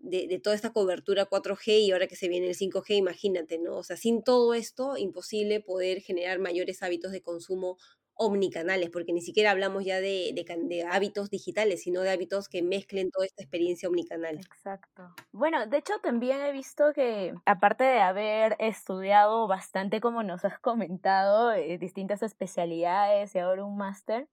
de, 0.00 0.40
toda 0.42 0.56
esta 0.56 0.72
cobertura 0.72 1.28
4G 1.28 1.80
y 1.80 1.90
ahora 1.92 2.06
que 2.06 2.16
se 2.16 2.28
viene 2.28 2.48
el 2.48 2.56
5G, 2.56 2.96
imagínate, 2.96 3.58
¿no? 3.58 3.76
O 3.76 3.82
sea, 3.82 3.96
sin 3.96 4.22
todo 4.22 4.54
esto, 4.54 4.96
imposible 4.96 5.60
poder 5.60 6.00
generar 6.00 6.38
mayores 6.38 6.82
hábitos 6.82 7.12
de 7.12 7.22
consumo 7.22 7.76
omnicanales, 8.14 8.90
porque 8.90 9.12
ni 9.12 9.20
siquiera 9.20 9.52
hablamos 9.52 9.84
ya 9.84 10.00
de, 10.00 10.32
de, 10.34 10.82
hábitos 10.90 11.30
digitales, 11.30 11.82
sino 11.82 12.00
de 12.00 12.10
hábitos 12.10 12.48
que 12.48 12.62
mezclen 12.62 13.10
toda 13.12 13.26
esta 13.26 13.42
experiencia 13.42 13.88
omnicanal. 13.88 14.38
Exacto. 14.38 15.14
Bueno, 15.30 15.66
de 15.66 15.78
hecho 15.78 15.94
también 16.02 16.40
he 16.40 16.50
visto 16.50 16.92
que, 16.94 17.32
aparte 17.46 17.84
de 17.84 18.00
haber 18.00 18.56
estudiado 18.58 19.46
bastante, 19.46 20.00
como 20.00 20.24
nos 20.24 20.44
has 20.44 20.58
comentado, 20.58 21.52
eh, 21.52 21.78
distintas 21.78 22.22
especialidades 22.24 23.34
y 23.36 23.38
ahora 23.38 23.64
un 23.64 23.76
máster, 23.76 24.28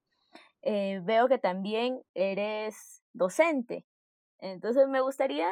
eh, 0.64 1.00
veo 1.04 1.28
que 1.28 1.38
también 1.38 2.02
eres 2.16 3.04
docente. 3.14 3.86
Entonces 4.40 4.88
me 4.88 5.02
gustaría 5.02 5.50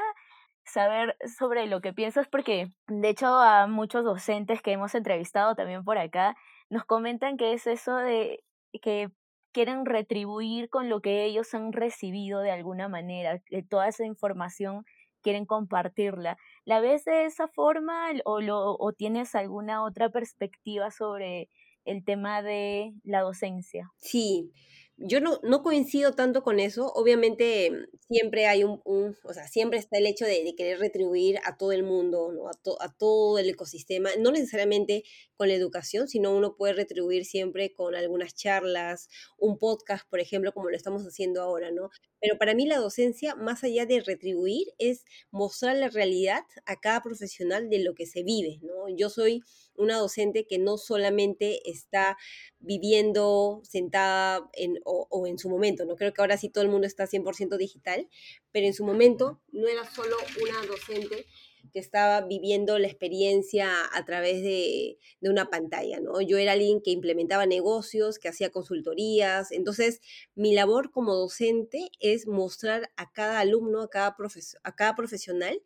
saber 0.66 1.18
sobre 1.38 1.68
lo 1.68 1.82
que 1.82 1.94
piensas 1.94 2.28
porque 2.28 2.68
de 2.88 3.10
hecho 3.10 3.28
a 3.28 3.68
muchos 3.68 4.04
docentes 4.06 4.62
que 4.62 4.72
hemos 4.72 4.96
entrevistado 4.96 5.56
también 5.56 5.84
por 5.84 5.98
acá 5.98 6.36
nos 6.70 6.86
comentan 6.86 7.38
que 7.38 7.54
es 7.54 7.68
eso 7.68 7.98
de 7.98 8.44
que 8.82 9.10
quieren 9.52 9.86
retribuir 9.86 10.70
con 10.70 10.90
lo 10.90 11.02
que 11.02 11.26
ellos 11.26 11.54
han 11.54 11.74
recibido 11.74 12.40
de 12.42 12.52
alguna 12.52 12.88
manera, 12.90 13.40
que 13.40 13.62
toda 13.64 13.88
esa 13.88 14.06
información 14.06 14.84
quieren 15.22 15.46
compartirla. 15.46 16.38
¿La 16.66 16.80
ves 16.80 17.06
de 17.06 17.26
esa 17.26 17.48
forma 17.48 18.10
o, 18.26 18.42
lo, 18.42 18.76
o 18.78 18.94
tienes 18.94 19.36
alguna 19.36 19.84
otra 19.84 20.10
perspectiva 20.10 20.92
sobre 20.92 21.50
el 21.86 22.04
tema 22.04 22.42
de 22.42 22.94
la 23.04 23.22
docencia? 23.22 23.92
Sí, 23.98 24.52
Yo 24.98 25.20
no, 25.20 25.40
no 25.44 25.64
coincido 25.64 26.14
tanto 26.14 26.44
con 26.44 26.60
eso. 26.60 26.92
Obviamente 26.94 27.72
mm, 27.72 27.98
siempre 28.10 28.46
hay 28.48 28.64
un, 28.64 28.80
o 28.86 29.34
sea, 29.34 29.48
siempre 29.48 29.80
está 29.80 29.98
el 29.98 30.06
hecho 30.06 30.26
de, 30.26 30.44
de 30.44 30.56
querer 30.56 30.80
retribuir 30.80 31.40
a 31.46 31.58
todo 31.58 31.72
el 31.72 31.84
mundo, 31.84 32.32
¿no? 32.32 32.48
A, 32.48 32.54
to- 32.54 32.80
a 32.82 32.94
todo 32.96 33.40
el 33.40 33.50
ecosistema, 33.50 34.12
no 34.20 34.32
necesariamente 34.32 35.04
con 35.36 35.48
la 35.48 35.56
educación, 35.56 36.08
sino 36.08 36.36
uno 36.36 36.56
puede 36.56 36.74
retribuir 36.74 37.26
siempre 37.26 37.74
con 37.74 37.96
algunas 37.96 38.36
charlas, 38.36 39.10
un 39.38 39.58
podcast, 39.58 40.08
por 40.10 40.20
ejemplo, 40.20 40.54
como 40.54 40.70
lo 40.70 40.78
estamos 40.78 41.04
haciendo 41.04 41.42
ahora, 41.42 41.72
¿no? 41.72 41.90
Pero 42.22 42.38
para 42.38 42.54
mí 42.54 42.66
la 42.68 42.78
docencia, 42.78 43.36
más 43.36 43.64
allá 43.64 43.86
de 43.88 44.00
retribuir, 44.00 44.68
es 44.78 45.04
mostrar 45.32 45.76
la 45.76 45.90
realidad 45.90 46.44
a 46.66 46.80
cada 46.80 47.02
profesional 47.02 47.68
de 47.70 47.80
lo 47.84 47.96
que 47.96 48.06
se 48.06 48.24
vive, 48.24 48.60
¿no? 48.62 48.88
Yo 48.96 49.10
soy 49.10 49.42
una 49.76 49.98
docente 49.98 50.46
que 50.46 50.60
no 50.60 50.78
solamente 50.78 51.70
está 51.70 52.18
viviendo 52.60 53.62
sentada 53.64 54.50
en, 54.54 54.80
o, 54.86 55.08
o, 55.10 55.28
en 55.28 55.38
su 55.38 55.50
momento, 55.50 55.86
¿no? 55.86 55.96
Creo 55.96 56.14
que 56.14 56.22
ahora 56.22 56.38
sí 56.38 56.50
todo 56.50 56.64
el 56.64 56.70
mundo 56.70 56.88
está 56.88 57.08
100% 57.08 57.58
digital, 57.58 58.08
pero 58.52 58.68
en 58.68 58.74
su 58.74 58.86
momento 58.86 59.42
no 59.52 59.68
era 59.68 59.84
solo 59.90 60.16
una 60.42 60.66
docente 60.68 61.26
que 61.72 61.80
estaba 61.80 62.22
viviendo 62.22 62.78
la 62.78 62.88
experiencia 62.88 63.72
a 63.94 64.06
través 64.06 64.42
de, 64.42 65.00
de, 65.22 65.30
una 65.30 65.50
pantalla, 65.50 66.00
¿no? 66.00 66.22
Yo 66.22 66.38
era 66.38 66.52
alguien 66.52 66.82
que 66.82 66.92
implementaba 66.92 67.46
negocios, 67.46 68.20
que 68.20 68.30
hacía 68.30 68.52
consultorías, 68.52 69.52
entonces 69.52 70.02
mi 70.36 70.54
labor 70.54 70.92
como 70.92 71.16
docente 71.16 71.90
es 72.00 72.28
mostrar 72.28 72.92
a 72.96 73.12
cada 73.12 73.40
alumno, 73.40 73.82
a 73.82 73.90
cada, 73.90 74.16
profes 74.16 74.58
a 74.64 74.76
cada 74.76 74.96
profesional, 74.96 75.62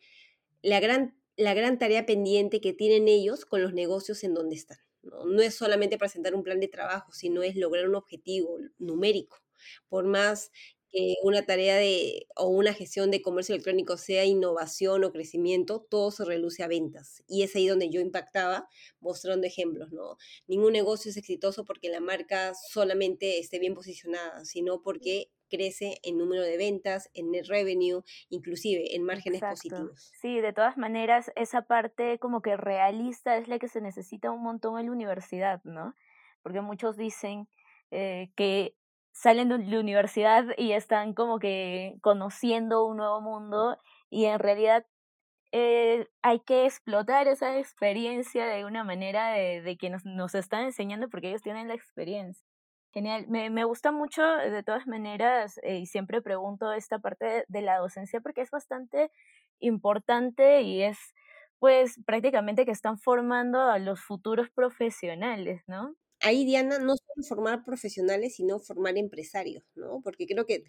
la 0.62 0.80
gran, 0.80 1.17
la 1.38 1.53
gran 1.53 1.77
tarea 1.77 2.06
pendiente 2.06 2.60
que 2.60 2.74
tienen 2.74 3.08
ellos 3.08 3.46
con 3.46 3.62
los 3.62 3.74
negocios 3.74 4.24
en 4.24 4.34
donde 4.34 4.56
están. 4.56 4.79
¿no? 5.03 5.41
es 5.41 5.56
solamente 5.56 5.98
presentar 5.98 6.36
un 6.36 6.44
plan 6.44 6.60
de 6.60 6.67
trabajo, 6.67 7.12
sino 7.13 7.44
es 7.44 7.56
lograr 7.56 7.88
un 7.88 7.96
objetivo 7.96 8.58
numérico. 8.77 9.38
Por 9.88 10.06
más 10.06 10.51
que 10.98 11.16
una 11.22 11.44
tarea 11.44 11.75
de 11.75 12.27
o 12.36 12.48
una 12.48 12.74
gestión 12.74 13.12
de 13.12 13.22
comercio 13.22 13.54
electrónico 13.54 13.98
sea 13.98 14.25
innovación 14.25 15.04
o 15.04 15.12
crecimiento, 15.12 15.80
todo 15.80 16.10
se 16.10 16.25
reduce 16.25 16.63
a 16.63 16.68
ventas. 16.68 17.24
Y 17.27 17.44
es 17.44 17.56
ahí 17.56 17.68
donde 17.68 17.92
yo 17.92 18.01
impactaba 18.01 18.68
mostrando 19.00 19.46
ejemplos, 19.46 19.92
¿no? 19.92 20.18
Ningún 20.48 20.74
negocio 20.74 21.12
es 21.12 21.18
exitoso 21.18 21.66
porque 21.66 21.89
la 21.89 22.00
marca 22.00 22.54
solamente 22.56 23.38
esté 23.38 23.60
bien 23.60 23.75
posicionada, 23.75 24.44
sino 24.44 24.82
porque 24.82 25.30
crece 25.50 26.00
en 26.01 26.18
número 26.18 26.42
de 26.42 26.58
ventas, 26.58 27.12
en 27.13 27.30
net 27.30 27.46
revenue, 27.48 28.01
inclusive 28.30 28.96
en 28.96 29.04
márgenes 29.04 29.44
Exacto. 29.44 29.56
positivos. 29.56 30.12
Sí, 30.20 30.42
de 30.42 30.51
todas 30.51 30.77
maneras, 30.77 31.32
esa 31.36 31.62
parte 31.62 32.18
como 32.18 32.42
que 32.42 32.58
realista 32.58 33.38
es 33.38 33.48
la 33.48 33.60
que 33.60 33.68
se 33.68 33.82
necesita 33.82 34.32
un 34.32 34.42
montón 34.42 34.80
en 34.80 34.88
la 34.88 34.92
universidad, 34.94 35.62
¿no? 35.63 35.94
Porque 36.42 36.62
muchos 36.62 36.98
dicen 36.98 37.48
eh, 37.92 38.32
que 38.36 38.75
salen 39.18 39.50
de 39.50 39.58
la 39.58 39.80
universidad 39.80 40.46
y 40.58 40.74
están 40.74 41.14
como 41.14 41.40
que 41.40 41.98
conociendo 42.02 42.86
un 42.86 42.98
nuevo 42.98 43.20
mundo 43.20 43.78
y 44.10 44.26
en 44.26 44.38
realidad 44.40 44.86
eh, 45.52 46.08
hay 46.22 46.40
que 46.42 46.66
explotar 46.66 47.28
esa 47.28 47.58
experiencia 47.58 48.46
de 48.46 48.66
una 48.66 48.84
manera 48.84 49.32
de, 49.32 49.62
de 49.62 49.78
que 49.78 49.90
nos, 49.90 50.06
nos 50.06 50.36
están 50.36 50.66
enseñando 50.66 51.10
porque 51.10 51.30
ellos 51.30 51.42
tienen 51.42 51.68
la 51.68 51.74
experiencia. 51.74 52.46
Genial, 52.94 53.26
me, 53.28 53.50
me 53.50 53.64
gusta 53.64 53.92
mucho 53.92 54.24
de 54.24 54.64
todas 54.64 54.88
maneras 54.88 55.60
eh, 55.64 55.78
y 55.78 55.86
siempre 55.88 56.22
pregunto 56.22 56.72
esta 56.74 57.00
parte 57.00 57.26
de, 57.26 57.46
de 57.48 57.62
la 57.62 57.78
docencia 57.80 58.22
porque 58.22 58.42
es 58.42 58.52
bastante 58.52 59.12
importante 59.60 60.62
y 60.62 60.84
es 60.84 61.00
pues 61.60 62.00
prácticamente 62.06 62.66
que 62.66 62.72
están 62.72 63.00
formando 63.00 63.62
a 63.62 63.80
los 63.80 64.00
futuros 64.02 64.50
profesionales, 64.52 65.64
¿no? 65.68 65.96
Ahí, 66.22 66.46
Diana, 66.46 66.80
no 66.80 66.96
solo 66.98 67.28
formar 67.28 67.64
profesionales, 67.64 68.36
sino 68.36 68.60
formar 68.60 68.98
empresarios, 68.98 69.64
¿no? 69.76 70.02
Porque 70.04 70.26
creo 70.26 70.46
que 70.46 70.64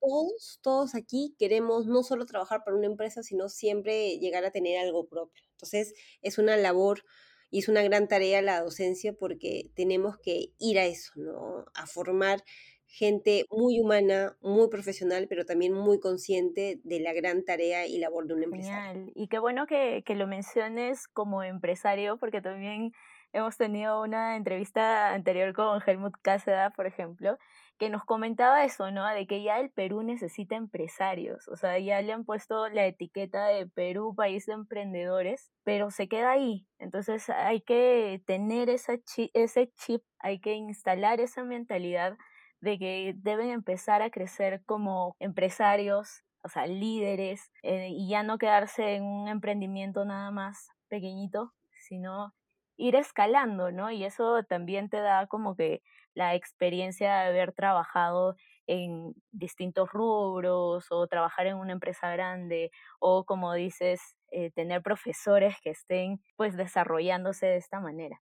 todos, 0.00 0.60
todos 0.62 0.94
aquí 0.94 1.34
queremos 1.38 1.86
no 1.86 2.02
solo 2.02 2.26
trabajar 2.26 2.62
para 2.64 2.76
una 2.76 2.86
empresa, 2.86 3.22
sino 3.22 3.48
siempre 3.48 4.18
llegar 4.18 4.44
a 4.44 4.50
tener 4.50 4.78
algo 4.78 5.08
propio. 5.08 5.42
Entonces, 5.52 5.94
es 6.22 6.38
una 6.38 6.56
labor 6.56 7.02
y 7.50 7.58
es 7.60 7.68
una 7.68 7.82
gran 7.82 8.08
tarea 8.08 8.42
la 8.42 8.62
docencia 8.62 9.12
porque 9.12 9.70
tenemos 9.74 10.18
que 10.18 10.52
ir 10.58 10.78
a 10.78 10.86
eso, 10.86 11.12
¿no? 11.16 11.66
A 11.74 11.86
formar 11.86 12.42
gente 12.86 13.46
muy 13.50 13.80
humana, 13.80 14.36
muy 14.42 14.68
profesional, 14.68 15.26
pero 15.28 15.46
también 15.46 15.72
muy 15.72 15.98
consciente 15.98 16.80
de 16.84 17.00
la 17.00 17.14
gran 17.14 17.44
tarea 17.44 17.86
y 17.86 17.98
labor 17.98 18.26
de 18.26 18.34
un 18.34 18.42
empresario. 18.42 19.06
Y 19.14 19.28
qué 19.28 19.38
bueno 19.38 19.66
que, 19.66 20.02
que 20.04 20.14
lo 20.14 20.26
menciones 20.26 21.08
como 21.08 21.42
empresario, 21.42 22.18
porque 22.18 22.42
también 22.42 22.92
hemos 23.32 23.56
tenido 23.56 24.02
una 24.02 24.36
entrevista 24.36 25.12
anterior 25.12 25.52
con 25.54 25.80
Helmut 25.84 26.14
Caseda, 26.22 26.70
por 26.70 26.86
ejemplo, 26.86 27.38
que 27.78 27.90
nos 27.90 28.04
comentaba 28.04 28.64
eso, 28.64 28.90
¿no? 28.90 29.06
De 29.08 29.26
que 29.26 29.42
ya 29.42 29.58
el 29.58 29.70
Perú 29.70 30.02
necesita 30.02 30.54
empresarios, 30.54 31.48
o 31.48 31.56
sea, 31.56 31.78
ya 31.78 32.00
le 32.02 32.12
han 32.12 32.24
puesto 32.24 32.68
la 32.68 32.86
etiqueta 32.86 33.46
de 33.46 33.66
Perú, 33.66 34.14
país 34.14 34.46
de 34.46 34.52
emprendedores, 34.52 35.50
pero 35.64 35.90
se 35.90 36.08
queda 36.08 36.30
ahí. 36.32 36.66
Entonces 36.78 37.28
hay 37.30 37.60
que 37.62 38.22
tener 38.26 38.68
ese 38.70 39.02
chip, 39.02 40.02
hay 40.20 40.40
que 40.40 40.54
instalar 40.54 41.20
esa 41.20 41.42
mentalidad 41.44 42.16
de 42.60 42.78
que 42.78 43.14
deben 43.16 43.50
empezar 43.50 44.02
a 44.02 44.10
crecer 44.10 44.62
como 44.64 45.16
empresarios, 45.18 46.22
o 46.44 46.48
sea, 46.48 46.66
líderes, 46.66 47.50
eh, 47.62 47.88
y 47.90 48.08
ya 48.08 48.22
no 48.22 48.38
quedarse 48.38 48.94
en 48.94 49.04
un 49.04 49.28
emprendimiento 49.28 50.04
nada 50.04 50.30
más 50.30 50.68
pequeñito, 50.88 51.52
sino 51.88 52.32
ir 52.76 52.96
escalando, 52.96 53.70
¿no? 53.70 53.90
Y 53.90 54.04
eso 54.04 54.42
también 54.44 54.88
te 54.88 55.00
da 55.00 55.26
como 55.26 55.56
que 55.56 55.82
la 56.14 56.34
experiencia 56.34 57.14
de 57.14 57.28
haber 57.28 57.52
trabajado 57.52 58.36
en 58.66 59.14
distintos 59.30 59.90
rubros 59.90 60.86
o 60.90 61.06
trabajar 61.06 61.46
en 61.46 61.56
una 61.56 61.72
empresa 61.72 62.10
grande 62.10 62.70
o 63.00 63.24
como 63.24 63.52
dices, 63.54 64.16
eh, 64.30 64.50
tener 64.50 64.82
profesores 64.82 65.56
que 65.62 65.70
estén 65.70 66.22
pues 66.36 66.56
desarrollándose 66.56 67.46
de 67.46 67.56
esta 67.56 67.80
manera. 67.80 68.20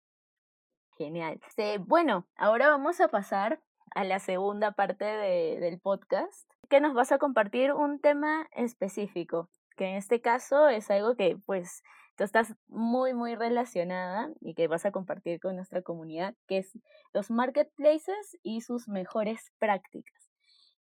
Genial. 0.96 1.40
Este, 1.46 1.78
bueno, 1.78 2.26
ahora 2.36 2.68
vamos 2.68 3.00
a 3.00 3.08
pasar 3.08 3.60
a 3.94 4.04
la 4.04 4.18
segunda 4.18 4.72
parte 4.72 5.04
de, 5.04 5.58
del 5.60 5.78
podcast, 5.80 6.50
que 6.68 6.80
nos 6.80 6.94
vas 6.94 7.12
a 7.12 7.18
compartir 7.18 7.72
un 7.72 8.00
tema 8.00 8.48
específico, 8.52 9.48
que 9.76 9.86
en 9.86 9.96
este 9.96 10.20
caso 10.20 10.68
es 10.68 10.90
algo 10.90 11.14
que 11.16 11.36
pues 11.46 11.82
tú 12.16 12.24
estás 12.24 12.54
muy, 12.68 13.14
muy 13.14 13.34
relacionada 13.34 14.30
y 14.40 14.54
que 14.54 14.68
vas 14.68 14.86
a 14.86 14.92
compartir 14.92 15.40
con 15.40 15.56
nuestra 15.56 15.82
comunidad, 15.82 16.34
que 16.46 16.58
es 16.58 16.72
los 17.12 17.30
marketplaces 17.30 18.38
y 18.42 18.62
sus 18.62 18.88
mejores 18.88 19.52
prácticas. 19.58 20.14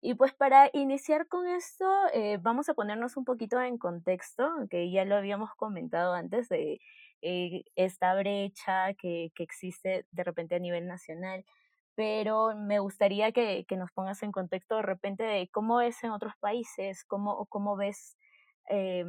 Y 0.01 0.15
pues 0.15 0.35
para 0.35 0.69
iniciar 0.73 1.29
con 1.29 1.47
esto, 1.47 1.87
eh, 2.13 2.39
vamos 2.41 2.69
a 2.69 2.75
ponernos 2.75 3.17
un 3.17 3.25
poquito 3.25 3.61
en 3.61 3.79
contexto, 3.79 4.51
que 4.71 4.91
ya 4.91 5.05
lo 5.05 5.17
habíamos 5.17 5.51
comentado 5.55 6.13
antes 6.15 6.49
de 6.49 6.81
eh, 7.23 7.65
esta 7.77 8.15
brecha 8.17 8.95
que, 8.95 9.31
que 9.35 9.43
existe 9.45 10.07
de 10.11 10.25
repente 10.25 10.57
a 10.57 10.59
nivel 10.59 10.87
nacional 10.87 11.45
pero 11.95 12.55
me 12.57 12.79
gustaría 12.79 13.33
que, 13.33 13.67
que, 13.69 13.77
nos 13.77 13.91
pongas 13.93 14.23
en 14.23 14.33
contexto 14.33 14.77
de 14.77 14.83
repente 14.83 15.25
de 15.25 15.49
cómo 15.49 15.83
es 15.83 16.03
en 16.03 16.11
otros 16.11 16.33
países, 16.41 17.05
cómo, 17.05 17.45
cómo 17.47 17.77
ves 17.77 18.17
eh, 18.71 19.05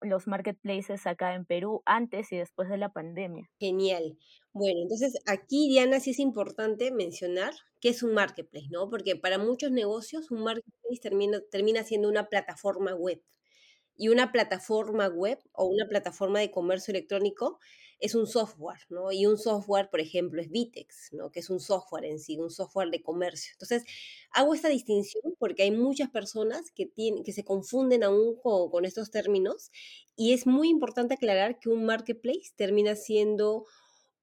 los 0.00 0.26
marketplaces 0.26 1.06
acá 1.06 1.34
en 1.34 1.44
Perú 1.44 1.82
antes 1.86 2.32
y 2.32 2.36
después 2.36 2.68
de 2.68 2.78
la 2.78 2.92
pandemia. 2.92 3.48
Genial. 3.58 4.18
Bueno, 4.52 4.80
entonces 4.82 5.14
aquí, 5.26 5.68
Diana, 5.68 6.00
sí 6.00 6.10
es 6.10 6.18
importante 6.18 6.90
mencionar 6.90 7.52
qué 7.80 7.90
es 7.90 8.02
un 8.02 8.14
marketplace, 8.14 8.68
¿no? 8.70 8.88
Porque 8.90 9.16
para 9.16 9.38
muchos 9.38 9.70
negocios 9.70 10.30
un 10.30 10.42
marketplace 10.42 11.00
termina, 11.00 11.40
termina 11.50 11.84
siendo 11.84 12.08
una 12.08 12.28
plataforma 12.28 12.94
web. 12.94 13.22
Y 13.96 14.08
una 14.08 14.32
plataforma 14.32 15.08
web 15.08 15.38
o 15.52 15.66
una 15.66 15.86
plataforma 15.86 16.40
de 16.40 16.50
comercio 16.50 16.92
electrónico 16.92 17.58
es 18.00 18.14
un 18.14 18.26
software, 18.26 18.80
¿no? 18.88 19.12
Y 19.12 19.26
un 19.26 19.38
software, 19.38 19.90
por 19.90 20.00
ejemplo, 20.00 20.40
es 20.40 20.50
Vitex, 20.50 21.12
¿no? 21.12 21.30
Que 21.30 21.40
es 21.40 21.50
un 21.50 21.60
software 21.60 22.04
en 22.04 22.18
sí, 22.18 22.38
un 22.38 22.50
software 22.50 22.90
de 22.90 23.02
comercio. 23.02 23.52
Entonces, 23.52 23.84
hago 24.32 24.54
esta 24.54 24.68
distinción 24.68 25.34
porque 25.38 25.64
hay 25.64 25.70
muchas 25.70 26.10
personas 26.10 26.70
que, 26.70 26.86
tienen, 26.86 27.22
que 27.22 27.32
se 27.32 27.44
confunden 27.44 28.02
aún 28.02 28.36
con, 28.42 28.70
con 28.70 28.84
estos 28.84 29.10
términos 29.10 29.70
y 30.16 30.32
es 30.32 30.46
muy 30.46 30.68
importante 30.68 31.14
aclarar 31.14 31.58
que 31.58 31.68
un 31.68 31.84
marketplace 31.84 32.52
termina 32.56 32.96
siendo 32.96 33.66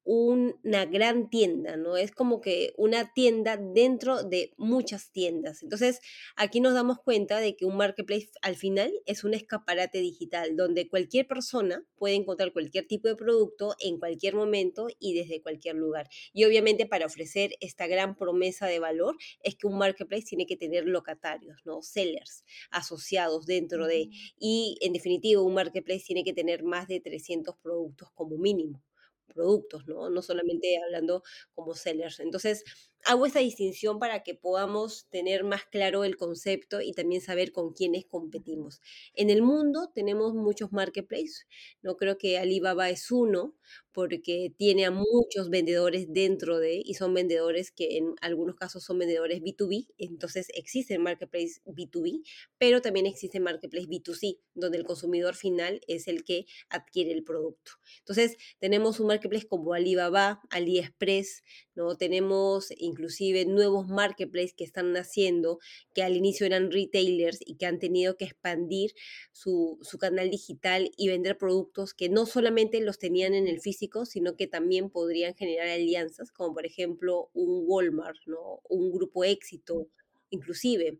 una 0.10 0.86
gran 0.86 1.30
tienda, 1.30 1.76
¿no? 1.76 1.98
Es 1.98 2.12
como 2.12 2.40
que 2.40 2.72
una 2.78 3.12
tienda 3.14 3.58
dentro 3.58 4.24
de 4.24 4.54
muchas 4.56 5.12
tiendas. 5.12 5.64
Entonces, 5.64 6.00
aquí 6.38 6.62
nos 6.62 6.74
damos 6.74 7.00
cuenta 7.00 7.42
de 7.42 7.58
que 7.58 7.66
un 7.66 7.76
marketplace 7.76 8.30
al 8.42 8.56
final 8.56 8.94
es 9.06 9.26
un 9.26 9.34
escaparate 9.34 10.00
digital 10.00 10.56
donde 10.56 10.88
cualquier 10.88 11.28
persona 11.28 11.86
puede 11.98 12.16
encontrar 12.16 12.54
cualquier 12.54 12.88
tipo 12.88 13.10
de 13.10 13.18
producto 13.18 13.76
en 13.82 14.00
cualquier 14.00 14.34
momento 14.34 14.88
y 14.98 15.14
desde 15.14 15.42
cualquier 15.42 15.76
lugar. 15.76 16.08
Y 16.32 16.46
obviamente 16.46 16.86
para 16.86 17.06
ofrecer 17.06 17.56
esta 17.60 17.86
gran 17.86 18.16
promesa 18.16 18.66
de 18.66 18.80
valor 18.80 19.18
es 19.44 19.56
que 19.58 19.68
un 19.68 19.78
marketplace 19.78 20.24
tiene 20.24 20.46
que 20.46 20.56
tener 20.56 20.86
locatarios, 20.86 21.60
¿no? 21.66 21.82
Sellers 21.82 22.46
asociados 22.72 23.46
dentro 23.46 23.88
de 23.88 24.10
y 24.40 24.78
en 24.80 24.94
definitiva 24.94 25.42
un 25.42 25.54
marketplace 25.54 26.06
tiene 26.06 26.24
que 26.24 26.32
tener 26.32 26.64
más 26.64 26.88
de 26.88 27.02
300 27.02 27.58
productos 27.58 28.10
como 28.14 28.38
mínimo 28.38 28.87
productos, 29.28 29.88
¿no? 29.88 30.10
No 30.10 30.22
solamente 30.22 30.78
hablando 30.84 31.24
como 31.54 31.74
sellers. 31.76 32.20
Entonces, 32.20 32.64
hago 33.06 33.26
esta 33.26 33.40
distinción 33.40 34.00
para 34.00 34.24
que 34.24 34.36
podamos 34.36 35.08
tener 35.10 35.44
más 35.44 35.66
claro 35.66 36.04
el 36.04 36.18
concepto 36.18 36.82
y 36.82 36.92
también 36.94 37.22
saber 37.22 37.52
con 37.52 37.74
quiénes 37.74 38.06
competimos. 38.06 38.82
En 39.14 39.30
el 39.30 39.42
mundo 39.42 39.92
tenemos 39.94 40.34
muchos 40.34 40.72
marketplaces, 40.72 41.48
no 41.82 41.96
creo 41.98 42.18
que 42.18 42.38
Alibaba 42.38 42.90
es 42.90 43.12
uno, 43.12 43.56
porque 43.94 44.54
tiene 44.56 44.86
a 44.86 44.92
muchos 44.92 45.50
vendedores 45.50 46.14
dentro 46.14 46.60
de, 46.60 46.82
y 46.86 46.94
son 46.94 47.14
vendedores 47.14 47.72
que 47.72 47.98
en 47.98 48.14
algunos 48.22 48.56
casos 48.56 48.84
son 48.84 49.00
vendedores 49.00 49.42
B2B, 49.42 49.88
entonces 49.98 50.48
existe 50.54 51.00
marketplace 51.00 51.62
B2B, 51.66 52.24
pero 52.58 52.82
también 52.82 53.06
existe 53.08 53.40
marketplace 53.40 53.88
B2C, 53.88 54.40
donde 54.54 54.78
el 54.78 54.84
consumidor 54.86 55.34
final 55.36 55.82
es 55.88 56.08
el 56.08 56.24
que 56.24 56.46
adquiere 56.70 57.12
el 57.12 57.24
producto. 57.24 57.72
Entonces, 58.00 58.38
tenemos 58.60 59.00
un 59.00 59.08
marketplace 59.08 59.48
como 59.48 59.74
Alibaba, 59.74 60.42
AliExpress, 60.52 61.44
¿no? 61.76 61.96
Tenemos 61.98 62.72
inclusive 62.88 63.46
nuevos 63.46 63.88
marketplaces 63.88 64.54
que 64.54 64.64
están 64.64 64.94
naciendo, 64.94 65.60
que 65.94 66.04
al 66.04 66.16
inicio 66.16 66.46
eran 66.46 66.72
retailers 66.72 67.40
y 67.46 67.56
que 67.56 67.66
han 67.66 67.80
tenido 67.80 68.18
que 68.18 68.26
expandir 68.26 68.94
su, 69.32 69.78
su 69.82 69.98
canal 69.98 70.32
digital 70.32 70.92
y 70.98 71.10
vender 71.10 71.38
productos 71.38 71.94
que 71.94 72.10
no 72.10 72.26
solamente 72.26 72.82
los 72.82 72.98
tenían 72.98 73.34
en 73.34 73.48
el 73.48 73.62
físico, 73.62 74.06
sino 74.06 74.36
que 74.36 74.48
también 74.48 74.90
podrían 74.90 75.36
generar 75.36 75.68
alianzas, 75.68 76.32
como 76.32 76.54
por 76.54 76.66
ejemplo 76.66 77.30
un 77.34 77.64
Walmart, 77.68 78.18
¿no? 78.26 78.62
un 78.70 78.92
grupo 78.92 79.24
éxito, 79.24 79.88
inclusive 80.30 81.00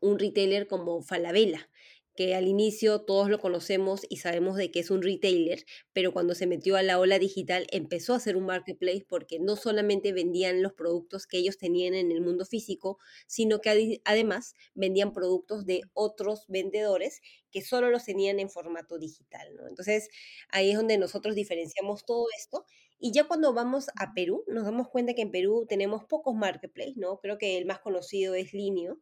un 0.00 0.18
retailer 0.18 0.66
como 0.66 1.02
Falabella, 1.02 1.68
que 2.16 2.34
al 2.34 2.48
inicio 2.48 3.02
todos 3.02 3.30
lo 3.30 3.38
conocemos 3.38 4.02
y 4.08 4.16
sabemos 4.18 4.56
de 4.56 4.70
que 4.70 4.80
es 4.80 4.90
un 4.90 5.02
retailer, 5.02 5.64
pero 5.92 6.12
cuando 6.12 6.34
se 6.34 6.46
metió 6.46 6.76
a 6.76 6.82
la 6.82 6.98
ola 6.98 7.18
digital 7.18 7.66
empezó 7.70 8.14
a 8.14 8.20
ser 8.20 8.36
un 8.36 8.46
marketplace 8.46 9.04
porque 9.08 9.38
no 9.38 9.56
solamente 9.56 10.12
vendían 10.12 10.62
los 10.62 10.72
productos 10.72 11.26
que 11.26 11.38
ellos 11.38 11.58
tenían 11.58 11.94
en 11.94 12.12
el 12.12 12.20
mundo 12.20 12.44
físico, 12.44 12.98
sino 13.26 13.60
que 13.60 14.00
además 14.04 14.54
vendían 14.74 15.12
productos 15.12 15.66
de 15.66 15.82
otros 15.94 16.44
vendedores 16.48 17.20
que 17.50 17.62
solo 17.62 17.90
los 17.90 18.04
tenían 18.04 18.38
en 18.40 18.50
formato 18.50 18.98
digital, 18.98 19.54
¿no? 19.56 19.66
Entonces, 19.66 20.08
ahí 20.50 20.70
es 20.70 20.76
donde 20.76 20.98
nosotros 20.98 21.34
diferenciamos 21.34 22.04
todo 22.04 22.26
esto 22.36 22.64
y 22.98 23.12
ya 23.12 23.24
cuando 23.26 23.54
vamos 23.54 23.86
a 23.96 24.12
Perú, 24.14 24.44
nos 24.46 24.64
damos 24.64 24.88
cuenta 24.88 25.14
que 25.14 25.22
en 25.22 25.30
Perú 25.30 25.64
tenemos 25.66 26.04
pocos 26.04 26.34
marketplaces, 26.34 26.96
¿no? 26.98 27.18
Creo 27.18 27.38
que 27.38 27.56
el 27.56 27.64
más 27.64 27.80
conocido 27.80 28.34
es 28.34 28.52
Linio. 28.52 29.00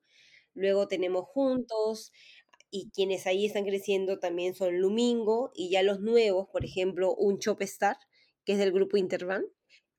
Luego 0.55 0.89
tenemos 0.89 1.25
Juntos, 1.27 2.13
y 2.71 2.91
quienes 2.91 3.27
ahí 3.27 3.47
están 3.47 3.65
creciendo 3.65 4.19
también 4.19 4.55
son 4.55 4.79
Lumingo 4.79 5.51
y 5.55 5.71
ya 5.71 5.83
los 5.83 6.01
nuevos, 6.01 6.49
por 6.49 6.65
ejemplo, 6.65 7.15
un 7.15 7.39
Shopstar, 7.39 7.97
que 8.45 8.53
es 8.53 8.59
del 8.59 8.73
grupo 8.73 8.97
Intervan, 8.97 9.45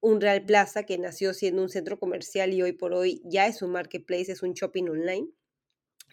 un 0.02 0.22
Real 0.22 0.46
Plaza, 0.46 0.84
que 0.84 0.98
nació 0.98 1.34
siendo 1.34 1.62
un 1.62 1.70
centro 1.70 2.00
comercial 2.00 2.54
y 2.54 2.62
hoy 2.62 2.74
por 2.74 2.94
hoy 2.94 3.22
ya 3.26 3.48
es 3.48 3.62
un 3.62 3.72
marketplace, 3.72 4.32
es 4.32 4.44
un 4.44 4.54
shopping 4.54 4.90
online. 4.90 5.30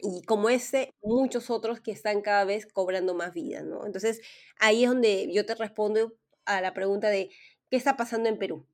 Y 0.03 0.23
como 0.23 0.51
ese, 0.51 0.91
muchos 1.03 1.51
otros 1.51 1.81
que 1.81 1.93
están 1.93 2.21
cada 2.21 2.45
vez 2.45 2.67
cobrando 2.67 3.15
más 3.15 3.33
vida, 3.33 3.63
¿no? 3.63 3.87
Entonces, 3.87 4.21
ahí 4.59 4.85
es 4.85 4.91
donde 4.91 5.33
yo 5.33 5.47
te 5.47 5.55
respondo 5.55 6.19
a 6.45 6.61
la 6.61 6.75
pregunta 6.75 7.09
de, 7.09 7.31
¿qué 7.71 7.77
está 7.77 7.97
pasando 7.97 8.29
en 8.29 8.39
Perú? 8.39 8.67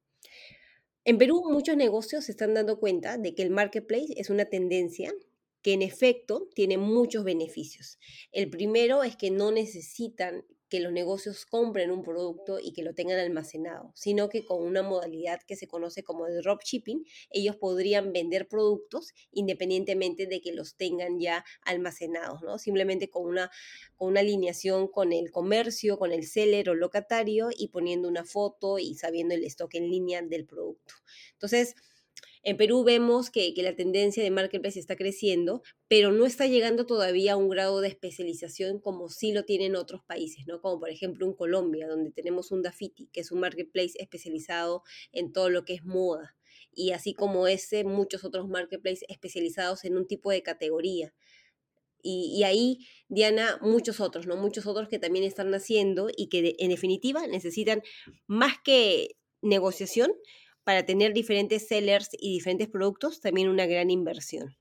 En 1.04 1.18
Perú 1.18 1.42
muchos 1.50 1.76
negocios 1.76 2.24
se 2.24 2.32
están 2.32 2.54
dando 2.54 2.78
cuenta 2.80 3.18
de 3.18 3.34
que 3.34 3.42
el 3.42 3.50
marketplace 3.50 4.14
es 4.16 4.30
una 4.30 4.46
tendencia 4.46 5.12
que 5.62 5.72
en 5.72 5.82
efecto 5.82 6.48
tiene 6.54 6.78
muchos 6.78 7.24
beneficios. 7.24 7.98
El 8.32 8.50
primero 8.50 9.02
es 9.02 9.16
que 9.16 9.30
no 9.30 9.50
necesitan 9.50 10.44
que 10.72 10.80
los 10.80 10.90
negocios 10.90 11.44
compren 11.44 11.90
un 11.90 12.02
producto 12.02 12.58
y 12.58 12.72
que 12.72 12.82
lo 12.82 12.94
tengan 12.94 13.18
almacenado, 13.18 13.92
sino 13.94 14.30
que 14.30 14.46
con 14.46 14.62
una 14.62 14.82
modalidad 14.82 15.42
que 15.46 15.54
se 15.54 15.68
conoce 15.68 16.02
como 16.02 16.24
de 16.24 16.36
dropshipping, 16.36 17.04
ellos 17.30 17.56
podrían 17.56 18.10
vender 18.14 18.48
productos 18.48 19.12
independientemente 19.32 20.26
de 20.26 20.40
que 20.40 20.54
los 20.54 20.76
tengan 20.76 21.20
ya 21.20 21.44
almacenados, 21.60 22.40
¿no? 22.40 22.56
Simplemente 22.56 23.10
con 23.10 23.26
una, 23.26 23.50
con 23.96 24.08
una 24.08 24.20
alineación 24.20 24.88
con 24.88 25.12
el 25.12 25.30
comercio, 25.30 25.98
con 25.98 26.10
el 26.10 26.26
seller 26.26 26.70
o 26.70 26.74
locatario 26.74 27.50
y 27.54 27.68
poniendo 27.68 28.08
una 28.08 28.24
foto 28.24 28.78
y 28.78 28.94
sabiendo 28.94 29.34
el 29.34 29.44
stock 29.44 29.74
en 29.74 29.90
línea 29.90 30.22
del 30.22 30.46
producto. 30.46 30.94
Entonces, 31.34 31.74
en 32.44 32.56
Perú 32.56 32.82
vemos 32.82 33.30
que, 33.30 33.54
la 33.56 33.76
tendencia 33.76 34.22
de 34.22 34.30
marketplace 34.30 34.80
está 34.80 34.96
creciendo, 34.96 35.62
pero 35.86 36.10
no 36.10 36.26
está 36.26 36.46
llegando 36.46 36.86
todavía 36.86 37.34
a 37.34 37.36
un 37.36 37.48
grado 37.48 37.80
de 37.80 37.88
especialización 37.88 38.80
como 38.80 39.08
sí 39.08 39.32
lo 39.32 39.44
tienen 39.44 39.76
otros 39.76 40.02
países, 40.04 40.46
¿no? 40.46 40.60
Como 40.60 40.80
por 40.80 40.90
ejemplo 40.90 41.26
en 41.26 41.34
Colombia, 41.34 41.86
donde 41.86 42.10
tenemos 42.10 42.50
un 42.50 42.62
Dafiti, 42.62 43.08
que 43.12 43.20
es 43.20 43.30
un 43.30 43.40
marketplace 43.40 43.92
especializado 43.98 44.82
en 45.12 45.32
todo 45.32 45.50
lo 45.50 45.64
que 45.64 45.74
es 45.74 45.84
moda. 45.84 46.36
Y 46.74 46.90
así 46.90 47.14
como 47.14 47.46
ese, 47.46 47.84
muchos 47.84 48.24
otros 48.24 48.48
marketplaces 48.48 49.04
especializados 49.08 49.84
en 49.84 49.96
un 49.96 50.06
tipo 50.06 50.30
de 50.30 50.42
categoría. 50.42 51.14
Y, 52.04 52.42
ahí, 52.42 52.80
Diana, 53.08 53.60
muchos 53.62 54.00
otros, 54.00 54.26
¿no? 54.26 54.36
Muchos 54.36 54.66
otros 54.66 54.88
que 54.88 54.98
también 54.98 55.24
están 55.24 55.50
naciendo 55.50 56.08
y 56.16 56.28
que 56.28 56.56
en 56.58 56.70
definitiva 56.70 57.24
necesitan 57.28 57.82
más 58.26 58.54
que 58.64 59.14
negociación, 59.40 60.12
para 60.64 60.84
tener 60.84 61.12
diferentes 61.12 61.68
sellers 61.68 62.10
y 62.12 62.34
diferentes 62.34 62.68
productos, 62.68 63.20
también 63.20 63.48
una 63.48 63.66
gran 63.66 63.90
inversión. 63.90 64.56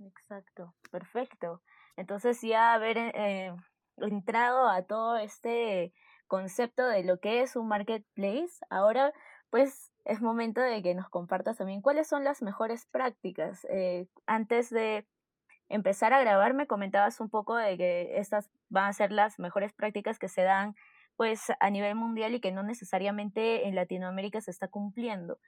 Exacto, 0.00 0.74
perfecto. 0.90 1.62
Entonces 1.96 2.40
ya 2.42 2.74
haber 2.74 2.98
eh, 2.98 3.54
entrado 3.98 4.68
a 4.68 4.82
todo 4.82 5.16
este 5.16 5.92
concepto 6.26 6.86
de 6.86 7.04
lo 7.04 7.20
que 7.20 7.42
es 7.42 7.56
un 7.56 7.68
marketplace, 7.68 8.54
ahora 8.70 9.12
pues 9.50 9.92
es 10.04 10.20
momento 10.20 10.60
de 10.60 10.82
que 10.82 10.94
nos 10.94 11.08
compartas 11.08 11.58
también 11.58 11.80
cuáles 11.80 12.08
son 12.08 12.24
las 12.24 12.42
mejores 12.42 12.86
prácticas. 12.86 13.64
Eh, 13.70 14.08
antes 14.26 14.70
de 14.70 15.06
empezar 15.68 16.12
a 16.12 16.20
grabar 16.20 16.54
me 16.54 16.66
comentabas 16.66 17.20
un 17.20 17.30
poco 17.30 17.56
de 17.56 17.76
que 17.76 18.18
estas 18.18 18.50
van 18.68 18.86
a 18.86 18.92
ser 18.92 19.12
las 19.12 19.38
mejores 19.38 19.72
prácticas 19.72 20.18
que 20.18 20.28
se 20.28 20.42
dan 20.42 20.74
pues 21.16 21.40
a 21.60 21.70
nivel 21.70 21.94
mundial 21.96 22.34
y 22.34 22.40
que 22.40 22.52
no 22.52 22.62
necesariamente 22.62 23.66
en 23.68 23.74
Latinoamérica 23.74 24.40
se 24.40 24.50
está 24.50 24.68
cumpliendo. 24.68 25.38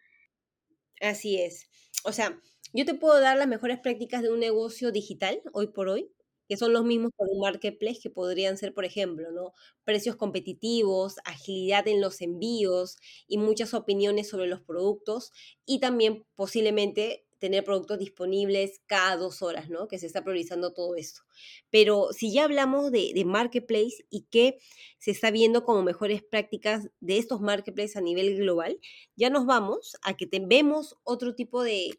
Así 1.00 1.40
es. 1.40 1.68
O 2.04 2.12
sea, 2.12 2.40
yo 2.72 2.84
te 2.84 2.94
puedo 2.94 3.20
dar 3.20 3.36
las 3.36 3.48
mejores 3.48 3.78
prácticas 3.80 4.22
de 4.22 4.30
un 4.32 4.40
negocio 4.40 4.92
digital 4.92 5.42
hoy 5.52 5.68
por 5.68 5.88
hoy, 5.88 6.12
que 6.48 6.56
son 6.56 6.72
los 6.72 6.84
mismos 6.84 7.10
para 7.16 7.30
un 7.32 7.40
marketplace, 7.40 8.00
que 8.02 8.10
podrían 8.10 8.56
ser, 8.56 8.72
por 8.72 8.84
ejemplo, 8.84 9.30
¿no? 9.32 9.52
precios 9.84 10.16
competitivos, 10.16 11.16
agilidad 11.24 11.86
en 11.88 12.00
los 12.00 12.20
envíos 12.22 12.96
y 13.26 13.38
muchas 13.38 13.74
opiniones 13.74 14.28
sobre 14.28 14.46
los 14.46 14.62
productos 14.62 15.32
y 15.66 15.80
también 15.80 16.24
posiblemente 16.36 17.25
tener 17.38 17.64
productos 17.64 17.98
disponibles 17.98 18.80
cada 18.86 19.16
dos 19.16 19.42
horas, 19.42 19.68
¿no? 19.68 19.88
Que 19.88 19.98
se 19.98 20.06
está 20.06 20.22
priorizando 20.22 20.72
todo 20.72 20.96
esto. 20.96 21.22
Pero 21.70 22.08
si 22.12 22.32
ya 22.32 22.44
hablamos 22.44 22.90
de, 22.90 23.12
marketplace 23.26 24.06
y 24.10 24.22
que 24.30 24.58
se 24.98 25.10
está 25.10 25.30
viendo 25.30 25.64
como 25.64 25.82
mejores 25.82 26.22
prácticas 26.22 26.88
de 27.00 27.18
estos 27.18 27.40
marketplaces 27.40 27.96
a 27.96 28.00
nivel 28.00 28.36
global, 28.36 28.78
ya 29.16 29.30
nos 29.30 29.46
vamos 29.46 29.96
a 30.02 30.16
que 30.16 30.28
vemos 30.46 30.96
otro 31.04 31.34
tipo 31.34 31.62
de, 31.62 31.90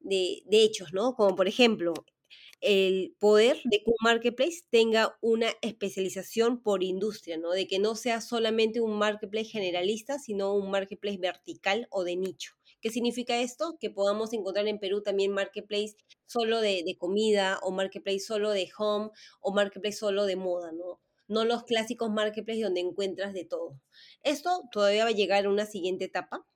de, 0.00 0.42
de 0.46 0.64
hechos, 0.64 0.92
¿no? 0.92 1.14
Como 1.14 1.36
por 1.36 1.48
ejemplo, 1.48 1.94
el 2.60 3.14
poder 3.18 3.60
de 3.64 3.78
que 3.78 3.90
un 3.90 3.96
marketplace 4.00 4.62
tenga 4.70 5.16
una 5.20 5.48
especialización 5.62 6.62
por 6.62 6.82
industria, 6.82 7.36
¿no? 7.38 7.52
De 7.52 7.66
que 7.66 7.78
no 7.78 7.94
sea 7.94 8.20
solamente 8.20 8.80
un 8.80 8.98
marketplace 8.98 9.50
generalista, 9.50 10.18
sino 10.18 10.54
un 10.54 10.70
marketplace 10.70 11.18
vertical 11.18 11.86
o 11.90 12.04
de 12.04 12.16
nicho. 12.16 12.57
¿Qué 12.80 12.90
significa 12.90 13.40
esto? 13.40 13.76
Que 13.80 13.90
podamos 13.90 14.32
encontrar 14.32 14.68
en 14.68 14.78
Perú 14.78 15.02
también 15.02 15.32
marketplace 15.32 15.96
solo 16.26 16.60
de, 16.60 16.84
comida 16.96 17.58
o 17.62 17.72
marketplace 17.72 18.20
solo 18.20 18.50
de 18.50 18.68
home 18.78 19.10
o 19.40 19.52
marketplace 19.52 19.96
solo 19.96 20.26
de 20.26 20.36
moda, 20.36 20.70
¿no? 20.70 21.00
No 21.26 21.44
los 21.44 21.64
clásicos 21.64 22.10
marketplace 22.10 22.62
donde 22.62 22.80
encuentras 22.80 23.34
de 23.34 23.44
todo. 23.44 23.80
Esto 24.22 24.62
todavía 24.70 25.04
va 25.04 25.10
a 25.10 25.12
llegar 25.12 25.46
a 25.46 25.50
una 25.50 25.66
siguiente 25.66 26.04
etapa. 26.04 26.46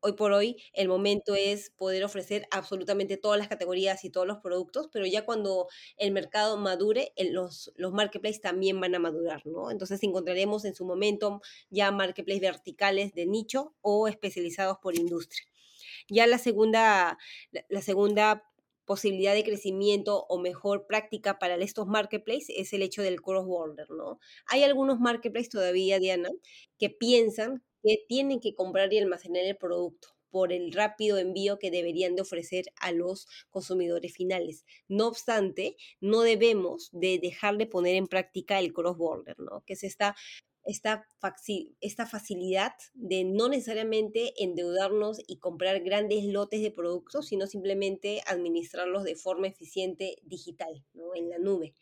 Hoy 0.00 0.12
por 0.14 0.32
hoy 0.32 0.56
el 0.72 0.88
momento 0.88 1.34
es 1.34 1.70
poder 1.70 2.04
ofrecer 2.04 2.46
absolutamente 2.50 3.18
todas 3.18 3.38
las 3.38 3.48
categorías 3.48 4.02
y 4.04 4.10
todos 4.10 4.26
los 4.26 4.38
productos, 4.38 4.88
pero 4.90 5.04
ya 5.04 5.26
cuando 5.26 5.68
el 5.98 6.12
mercado 6.12 6.56
madure, 6.56 7.12
los, 7.32 7.72
los 7.76 7.92
marketplaces 7.92 8.40
también 8.40 8.80
van 8.80 8.94
a 8.94 8.98
madurar, 8.98 9.44
¿no? 9.46 9.70
Entonces 9.70 10.02
encontraremos 10.02 10.64
en 10.64 10.74
su 10.74 10.86
momento 10.86 11.42
ya 11.68 11.90
marketplaces 11.90 12.40
verticales 12.40 13.12
de 13.14 13.26
nicho 13.26 13.74
o 13.82 14.08
especializados 14.08 14.78
por 14.78 14.96
industria. 14.98 15.46
Ya 16.08 16.26
la 16.26 16.38
segunda, 16.38 17.18
la 17.68 17.82
segunda 17.82 18.44
posibilidad 18.84 19.34
de 19.34 19.44
crecimiento 19.44 20.24
o 20.28 20.38
mejor 20.38 20.86
práctica 20.86 21.38
para 21.38 21.56
estos 21.56 21.86
marketplaces 21.88 22.54
es 22.56 22.72
el 22.72 22.82
hecho 22.82 23.02
del 23.02 23.20
cross-border, 23.20 23.90
¿no? 23.90 24.20
Hay 24.46 24.62
algunos 24.62 25.00
marketplaces 25.00 25.50
todavía, 25.50 25.98
Diana, 25.98 26.30
que 26.78 26.88
piensan 26.90 27.64
que 27.82 27.98
tienen 28.08 28.40
que 28.40 28.54
comprar 28.54 28.92
y 28.92 28.98
almacenar 28.98 29.44
el 29.44 29.56
producto 29.56 30.08
por 30.30 30.52
el 30.52 30.72
rápido 30.72 31.18
envío 31.18 31.58
que 31.58 31.70
deberían 31.70 32.14
de 32.14 32.22
ofrecer 32.22 32.66
a 32.80 32.92
los 32.92 33.26
consumidores 33.50 34.12
finales. 34.12 34.64
No 34.88 35.08
obstante, 35.08 35.76
no 36.00 36.20
debemos 36.22 36.90
de 36.92 37.18
dejar 37.18 37.56
de 37.56 37.66
poner 37.66 37.96
en 37.96 38.06
práctica 38.06 38.58
el 38.58 38.72
cross-border, 38.72 39.38
¿no? 39.38 39.62
Que 39.66 39.76
se 39.76 39.86
está 39.86 40.14
esta, 40.66 41.06
esta 41.80 42.06
facilidad 42.06 42.72
de 42.94 43.24
no 43.24 43.48
necesariamente 43.48 44.32
endeudarnos 44.42 45.20
y 45.26 45.38
comprar 45.38 45.80
grandes 45.80 46.24
lotes 46.24 46.60
de 46.60 46.70
productos, 46.70 47.28
sino 47.28 47.46
simplemente 47.46 48.20
administrarlos 48.26 49.04
de 49.04 49.16
forma 49.16 49.46
eficiente 49.46 50.16
digital, 50.22 50.84
¿no? 50.92 51.14
en 51.14 51.30
la 51.30 51.38
nube. 51.38 51.74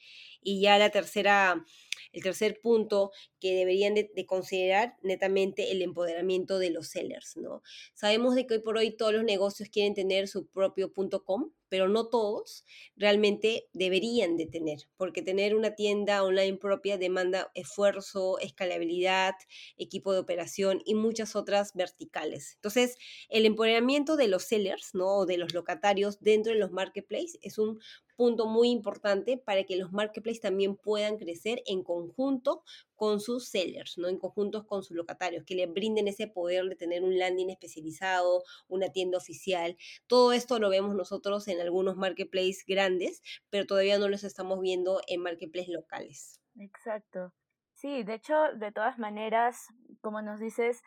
Y 0.45 0.61
ya 0.61 0.79
la 0.79 0.91
tercera, 0.91 1.65
el 2.13 2.23
tercer 2.23 2.61
punto 2.61 3.11
que 3.41 3.55
deberían 3.55 3.95
de, 3.95 4.27
considerar 4.27 4.97
netamente 5.03 5.73
el 5.73 5.83
empoderamiento 5.83 6.59
de 6.59 6.71
los 6.71 6.89
sellers, 6.89 7.37
¿no? 7.37 7.63
Sabemos 7.95 8.37
de 8.37 8.47
que 8.47 8.55
hoy 8.55 8.61
por 8.61 8.77
hoy 8.77 8.97
todos 8.97 9.13
los 9.13 9.25
negocios 9.25 9.69
quieren 9.69 9.95
tener 9.95 10.29
su 10.29 10.47
propio 10.47 10.93
punto 10.93 11.25
.com, 11.25 11.51
pero 11.69 11.89
no 11.89 12.07
todos 12.09 12.65
realmente 12.95 13.69
deberían 13.73 14.37
de 14.37 14.47
tener, 14.47 14.89
porque 14.97 15.23
tener 15.23 15.57
una 15.57 15.75
tienda 15.75 16.23
online 16.23 16.57
propia 16.57 16.99
demanda 16.99 17.51
esfuerzo, 17.55 18.39
escalabilidad, 18.39 19.35
equipo 19.77 20.13
de 20.13 20.21
operación 20.21 20.83
y 20.85 20.95
muchas 20.95 21.35
otras 21.35 21.73
verticales. 21.75 22.53
Entonces, 22.55 22.97
el 23.29 23.45
empoderamiento 23.45 24.17
de 24.17 24.29
los 24.29 24.45
sellers, 24.45 24.95
¿no? 24.95 25.17
O 25.17 25.27
de 25.27 25.37
los 25.37 25.53
locatarios 25.53 26.21
dentro 26.21 26.53
de 26.53 26.61
los 26.61 26.71
marketplaces 26.71 27.41
es 27.43 27.59
un 27.59 27.81
punto 28.17 28.47
muy 28.47 28.71
importante 28.71 29.37
para 29.39 29.65
que 29.65 29.77
los 29.77 29.93
marketplaces 29.93 30.41
también 30.41 30.77
puedan 30.77 31.19
crecer 31.19 31.63
en 31.67 31.83
conjunto 31.83 32.63
con 32.95 33.21
sus 33.21 33.49
sellers, 33.49 33.99
¿no? 33.99 34.09
En 34.09 34.19
conjuntos 34.19 34.65
con 34.65 34.83
sus 34.83 34.97
locatarios, 34.97 35.45
que 35.45 35.55
le 35.55 35.67
brinden 35.67 36.09
ese 36.09 36.27
poder 36.29 36.65
de 36.67 36.77
tener 36.77 37.03
un 37.03 37.19
landing 37.19 37.51
especializado, 37.51 38.43
una 38.69 38.91
tienda 38.91 39.19
oficial. 39.19 39.77
Todo 40.07 40.33
esto 40.33 40.59
lo 40.59 40.71
vemos 40.71 40.95
nosotros 40.95 41.49
en 41.49 41.61
algunos 41.61 41.97
marketplaces 41.97 42.65
grandes, 42.67 43.23
pero 43.51 43.67
todavía 43.67 43.99
no 43.99 44.09
los 44.09 44.25
estamos 44.25 44.61
viendo 44.61 45.01
en 45.09 45.21
marketplaces 45.21 45.73
locales. 45.73 46.41
Exacto. 46.59 47.33
Sí, 47.75 48.05
de 48.05 48.15
hecho, 48.15 48.35
de 48.57 48.71
todas 48.73 48.99
maneras, 48.99 49.67
como 50.01 50.23
nos 50.23 50.39
dices, 50.41 50.83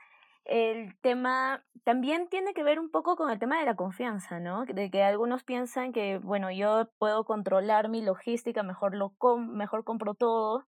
el 0.48 0.98
tema 1.02 1.66
también 1.84 2.30
tiene 2.30 2.54
que 2.54 2.64
ver 2.64 2.80
un 2.80 2.90
poco 2.90 3.16
con 3.16 3.30
el 3.30 3.40
tema 3.40 3.60
de 3.60 3.66
la 3.66 3.76
confianza, 3.76 4.40
¿no? 4.40 4.66
De 4.66 4.90
que 4.90 5.04
algunos 5.04 5.44
piensan 5.44 5.94
que, 5.94 6.18
bueno, 6.18 6.52
yo 6.52 6.90
puedo 6.98 7.26
controlar 7.26 7.90
mi 7.90 8.02
logística, 8.02 8.64
mejor 8.64 8.96
lo 8.96 9.14
mejor 9.38 9.84
compro 9.84 10.14
todo, 10.14 10.66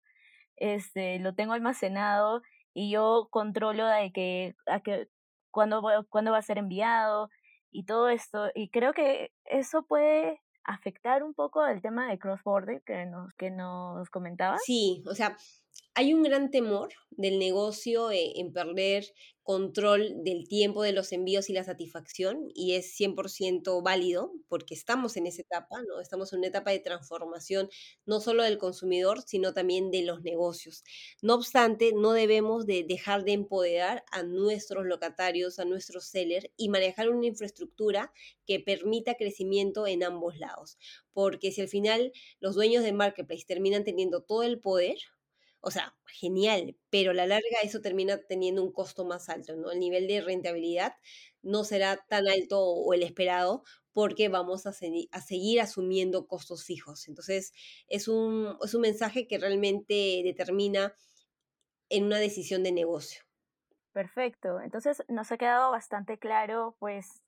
este, 0.55 1.19
lo 1.19 1.33
tengo 1.35 1.53
almacenado 1.53 2.41
y 2.73 2.91
yo 2.91 3.27
controlo 3.31 3.85
de 3.87 4.11
que, 4.11 4.55
a 4.65 4.79
que 4.81 5.07
cuándo, 5.51 5.83
cuándo 6.09 6.31
va 6.31 6.39
a 6.39 6.43
ser 6.43 6.57
enviado 6.57 7.29
y 7.71 7.85
todo 7.85 8.09
esto. 8.09 8.49
Y 8.55 8.69
creo 8.69 8.93
que 8.93 9.31
eso 9.45 9.83
puede 9.83 10.41
afectar 10.63 11.23
un 11.23 11.33
poco 11.33 11.65
el 11.65 11.81
tema 11.81 12.09
de 12.09 12.19
cross-border 12.19 12.81
que 12.85 13.05
nos, 13.05 13.33
que 13.35 13.49
nos 13.49 14.09
comentabas. 14.09 14.61
Sí, 14.65 15.03
o 15.07 15.15
sea, 15.15 15.37
hay 15.95 16.13
un 16.13 16.21
gran 16.23 16.51
temor 16.51 16.89
del 17.09 17.39
negocio 17.39 18.11
eh, 18.11 18.33
en 18.35 18.53
perder 18.53 19.05
control 19.47 20.25
del 20.25 20.45
tiempo 20.49 20.83
de 20.83 20.91
los 20.91 21.13
envíos 21.13 21.49
y 21.49 21.53
la 21.53 21.63
satisfacción 21.63 22.49
y 22.53 22.73
es 22.73 22.93
100% 22.99 23.81
válido 23.81 24.33
porque 24.49 24.73
estamos 24.73 25.15
en 25.15 25.25
esa 25.25 25.41
etapa, 25.41 25.81
¿no? 25.87 26.01
Estamos 26.01 26.33
en 26.33 26.39
una 26.39 26.49
etapa 26.49 26.71
de 26.71 26.79
transformación 26.79 27.69
no 28.05 28.19
solo 28.19 28.43
del 28.43 28.57
consumidor, 28.57 29.21
sino 29.25 29.53
también 29.53 29.89
de 29.89 30.01
los 30.01 30.21
negocios. 30.21 30.83
No 31.21 31.35
obstante, 31.35 31.93
no 31.93 32.11
debemos 32.11 32.65
de 32.65 32.83
dejar 32.85 33.23
de 33.23 33.31
empoderar 33.31 34.03
a 34.11 34.21
nuestros 34.21 34.85
locatarios, 34.85 35.59
a 35.59 35.63
nuestros 35.63 36.07
sellers 36.07 36.47
y 36.57 36.67
manejar 36.67 37.09
una 37.09 37.27
infraestructura 37.27 38.11
que 38.45 38.59
permita 38.59 39.15
crecimiento 39.15 39.87
en 39.87 40.03
ambos 40.03 40.37
lados, 40.39 40.77
porque 41.13 41.53
si 41.53 41.61
al 41.61 41.69
final 41.69 42.11
los 42.41 42.55
dueños 42.55 42.83
de 42.83 42.91
marketplace 42.91 43.45
terminan 43.47 43.85
teniendo 43.85 44.23
todo 44.23 44.43
el 44.43 44.59
poder, 44.59 44.97
o 45.61 45.71
sea, 45.71 45.97
genial, 46.05 46.77
pero 46.89 47.11
a 47.11 47.13
la 47.13 47.27
larga 47.27 47.59
eso 47.63 47.81
termina 47.81 48.17
teniendo 48.17 48.63
un 48.63 48.71
costo 48.71 49.05
más 49.05 49.29
alto, 49.29 49.55
¿no? 49.55 49.71
El 49.71 49.79
nivel 49.79 50.07
de 50.07 50.21
rentabilidad 50.21 50.93
no 51.41 51.63
será 51.63 51.97
tan 52.09 52.27
alto 52.27 52.61
o 52.61 52.93
el 52.93 53.03
esperado 53.03 53.63
porque 53.93 54.29
vamos 54.29 54.65
a, 54.67 54.69
a 54.69 55.21
seguir 55.21 55.61
asumiendo 55.61 56.27
costos 56.27 56.63
fijos. 56.63 57.07
Entonces, 57.07 57.53
es 57.87 58.07
un, 58.07 58.57
es 58.63 58.73
un 58.73 58.81
mensaje 58.81 59.27
que 59.27 59.39
realmente 59.39 60.21
determina 60.23 60.93
en 61.89 62.03
una 62.03 62.19
decisión 62.19 62.63
de 62.63 62.71
negocio. 62.71 63.23
Perfecto. 63.93 64.61
Entonces, 64.61 65.03
nos 65.07 65.31
ha 65.31 65.37
quedado 65.37 65.71
bastante 65.71 66.19
claro, 66.19 66.75
pues, 66.79 67.23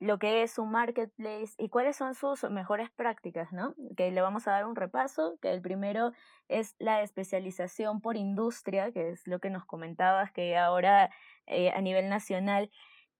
lo 0.00 0.18
que 0.18 0.42
es 0.42 0.58
un 0.58 0.70
marketplace 0.70 1.54
y 1.58 1.68
cuáles 1.68 1.96
son 1.96 2.14
sus 2.14 2.44
mejores 2.50 2.90
prácticas, 2.90 3.52
¿no? 3.52 3.74
Que 3.96 4.12
le 4.12 4.20
vamos 4.20 4.46
a 4.46 4.52
dar 4.52 4.66
un 4.66 4.76
repaso, 4.76 5.38
que 5.42 5.52
el 5.52 5.60
primero 5.60 6.12
es 6.48 6.76
la 6.78 7.02
especialización 7.02 8.00
por 8.00 8.16
industria, 8.16 8.92
que 8.92 9.10
es 9.10 9.26
lo 9.26 9.40
que 9.40 9.50
nos 9.50 9.64
comentabas, 9.64 10.30
que 10.32 10.56
ahora 10.56 11.10
eh, 11.46 11.70
a 11.70 11.80
nivel 11.80 12.08
nacional 12.08 12.70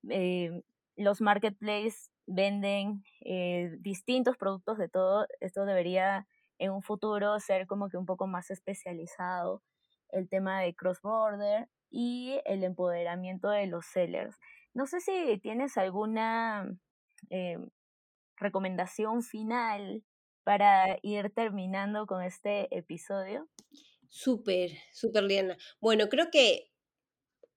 eh, 0.09 0.63
los 0.97 1.21
marketplaces 1.21 2.13
venden 2.27 3.03
eh, 3.23 3.77
distintos 3.81 4.37
productos 4.37 4.79
de 4.79 4.89
todo. 4.89 5.27
Esto 5.41 5.65
debería 5.65 6.29
en 6.59 6.71
un 6.73 6.83
futuro 6.83 7.41
ser 7.41 7.67
como 7.67 7.89
que 7.89 7.97
un 7.97 8.07
poco 8.07 8.27
más 8.27 8.51
especializado 8.51 9.63
el 10.11 10.29
tema 10.29 10.61
de 10.61 10.75
cross-border 10.75 11.69
y 11.91 12.41
el 12.45 12.65
empoderamiento 12.65 13.49
de 13.49 13.67
los 13.67 13.87
sellers. 13.87 14.37
No 14.75 14.87
sé 14.87 15.01
si 15.01 15.39
tienes 15.39 15.77
alguna 15.77 16.69
eh, 17.31 17.59
recomendación 18.37 19.23
final 19.23 20.05
para 20.45 20.99
ir 21.03 21.31
terminando 21.31 22.07
con 22.07 22.23
este 22.23 22.75
episodio. 22.77 23.49
Súper, 24.09 24.71
súper, 24.93 25.25
Liana. 25.25 25.57
Bueno, 25.81 26.09
creo 26.09 26.31
que 26.31 26.68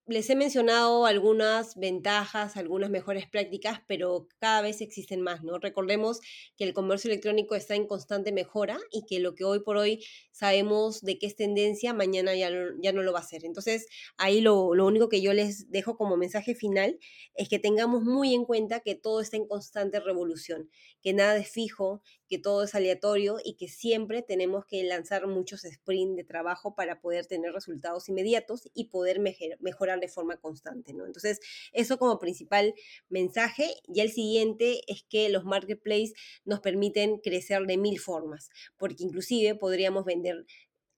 les 0.07 0.29
he 0.29 0.35
mencionado 0.35 1.05
algunas 1.05 1.75
ventajas, 1.75 2.57
algunas 2.57 2.89
mejores 2.89 3.27
prácticas, 3.27 3.81
pero 3.87 4.27
cada 4.39 4.61
vez 4.61 4.81
existen 4.81 5.21
más, 5.21 5.43
¿no? 5.43 5.59
Recordemos 5.59 6.19
que 6.57 6.63
el 6.63 6.73
comercio 6.73 7.09
electrónico 7.09 7.55
está 7.55 7.75
en 7.75 7.87
constante 7.87 8.31
mejora 8.31 8.79
y 8.91 9.05
que 9.05 9.19
lo 9.19 9.35
que 9.35 9.43
hoy 9.43 9.59
por 9.59 9.77
hoy 9.77 10.03
sabemos 10.31 11.01
de 11.01 11.19
qué 11.19 11.27
es 11.27 11.35
tendencia, 11.35 11.93
mañana 11.93 12.35
ya, 12.35 12.49
ya 12.81 12.93
no 12.93 13.03
lo 13.03 13.13
va 13.13 13.19
a 13.19 13.23
ser. 13.23 13.45
Entonces, 13.45 13.85
ahí 14.17 14.41
lo, 14.41 14.73
lo 14.73 14.87
único 14.87 15.07
que 15.07 15.21
yo 15.21 15.33
les 15.33 15.69
dejo 15.69 15.95
como 15.97 16.17
mensaje 16.17 16.55
final 16.55 16.97
es 17.35 17.47
que 17.47 17.59
tengamos 17.59 18.03
muy 18.03 18.33
en 18.33 18.45
cuenta 18.45 18.79
que 18.79 18.95
todo 18.95 19.21
está 19.21 19.37
en 19.37 19.47
constante 19.47 19.99
revolución, 19.99 20.69
que 21.01 21.13
nada 21.13 21.37
es 21.37 21.49
fijo, 21.49 22.01
que 22.31 22.39
todo 22.39 22.63
es 22.63 22.75
aleatorio 22.75 23.39
y 23.43 23.55
que 23.55 23.67
siempre 23.67 24.21
tenemos 24.21 24.65
que 24.65 24.81
lanzar 24.85 25.27
muchos 25.27 25.63
sprints 25.63 26.15
de 26.15 26.23
trabajo 26.23 26.75
para 26.75 27.01
poder 27.01 27.25
tener 27.25 27.51
resultados 27.51 28.07
inmediatos 28.07 28.69
y 28.73 28.85
poder 28.85 29.19
mejorar 29.59 29.99
de 29.99 30.07
forma 30.07 30.37
constante, 30.37 30.93
¿no? 30.93 31.05
Entonces, 31.05 31.41
eso 31.73 31.97
como 31.97 32.19
principal 32.19 32.73
mensaje. 33.09 33.75
Y 33.85 33.99
el 33.99 34.13
siguiente 34.13 34.79
es 34.87 35.03
que 35.03 35.27
los 35.27 35.43
marketplaces 35.43 36.13
nos 36.45 36.61
permiten 36.61 37.17
crecer 37.17 37.63
de 37.65 37.75
mil 37.75 37.99
formas, 37.99 38.49
porque 38.77 39.03
inclusive 39.03 39.55
podríamos 39.55 40.05
vender 40.05 40.45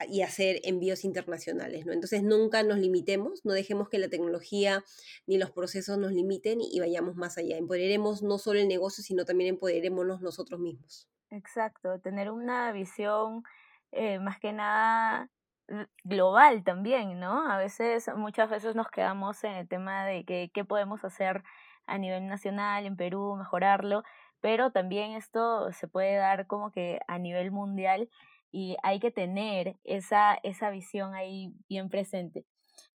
y 0.08 0.22
hacer 0.22 0.62
envíos 0.66 1.04
internacionales, 1.04 1.88
¿no? 1.88 1.94
Entonces 1.94 2.22
nunca 2.22 2.62
nos 2.62 2.78
limitemos, 2.78 3.44
no 3.44 3.54
dejemos 3.54 3.90
que 3.90 3.98
la 3.98 4.10
tecnología 4.10 4.84
ni 5.26 5.40
los 5.40 5.50
procesos 5.50 5.98
nos 5.98 6.12
limiten 6.12 6.62
y 6.62 6.80
vayamos 6.80 7.16
más 7.16 7.40
allá. 7.40 7.58
Empoderemos 7.58 8.22
no 8.22 8.38
solo 8.38 8.60
el 8.60 8.68
negocio, 8.68 9.04
sino 9.04 9.26
también 9.26 9.56
empoderémonos 9.56 10.22
nosotros 10.22 10.60
mismos. 10.60 11.08
Exacto, 11.34 12.00
tener 12.00 12.30
una 12.30 12.72
visión 12.72 13.44
eh, 13.92 14.20
más 14.20 14.40
que 14.40 14.54
nada 14.54 15.30
global 16.04 16.64
también, 16.64 17.20
¿no? 17.20 17.50
A 17.52 17.58
veces, 17.58 18.08
muchas 18.16 18.52
veces 18.52 18.76
nos 18.76 18.88
quedamos 18.92 19.44
en 19.44 19.54
el 19.54 19.68
tema 19.68 20.06
de 20.06 20.26
que, 20.26 20.52
qué 20.54 20.64
podemos 20.64 21.04
hacer 21.04 21.44
a 21.88 21.98
nivel 21.98 22.28
nacional, 22.28 22.86
en 22.86 22.96
Perú, 22.98 23.36
mejorarlo, 23.36 24.04
pero 24.42 24.72
también 24.72 25.14
esto 25.14 25.72
se 25.72 25.88
puede 25.88 26.18
dar 26.18 26.46
como 26.46 26.70
que 26.72 27.00
a 27.08 27.18
nivel 27.18 27.50
mundial 27.52 28.10
y 28.52 28.78
hay 28.84 29.00
que 29.00 29.10
tener 29.10 29.78
esa, 29.84 30.36
esa 30.44 30.70
visión 30.70 31.16
ahí 31.16 31.52
bien 31.68 31.90
presente. 31.90 32.46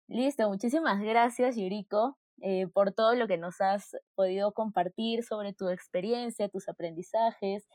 Listo, 0.07 0.47
muchísimas 0.49 1.01
gracias 1.01 1.55
Yuriko 1.57 2.17
eh, 2.41 2.67
por 2.67 2.91
todo 2.93 3.15
lo 3.15 3.27
que 3.27 3.37
nos 3.37 3.61
has 3.61 3.97
podido 4.15 4.51
compartir 4.53 5.23
sobre 5.23 5.53
tu 5.53 5.69
experiencia, 5.69 6.49
tus 6.49 6.69
aprendizajes 6.69 7.67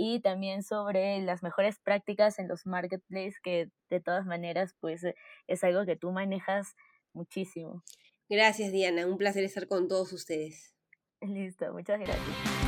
y 0.00 0.20
también 0.20 0.62
sobre 0.62 1.20
las 1.22 1.42
mejores 1.42 1.80
prácticas 1.80 2.38
en 2.38 2.46
los 2.46 2.66
marketplaces 2.66 3.40
que 3.40 3.68
de 3.90 4.00
todas 4.00 4.24
maneras 4.26 4.76
pues 4.78 5.02
eh, 5.02 5.16
es 5.48 5.64
algo 5.64 5.84
que 5.84 5.96
tú 5.96 6.12
manejas 6.12 6.76
muchísimo. 7.12 7.82
Gracias 8.28 8.70
Diana, 8.70 9.08
un 9.08 9.18
placer 9.18 9.42
estar 9.42 9.66
con 9.66 9.88
todos 9.88 10.12
ustedes. 10.12 10.72
Listo, 11.20 11.72
muchas 11.72 11.98
gracias. 11.98 12.67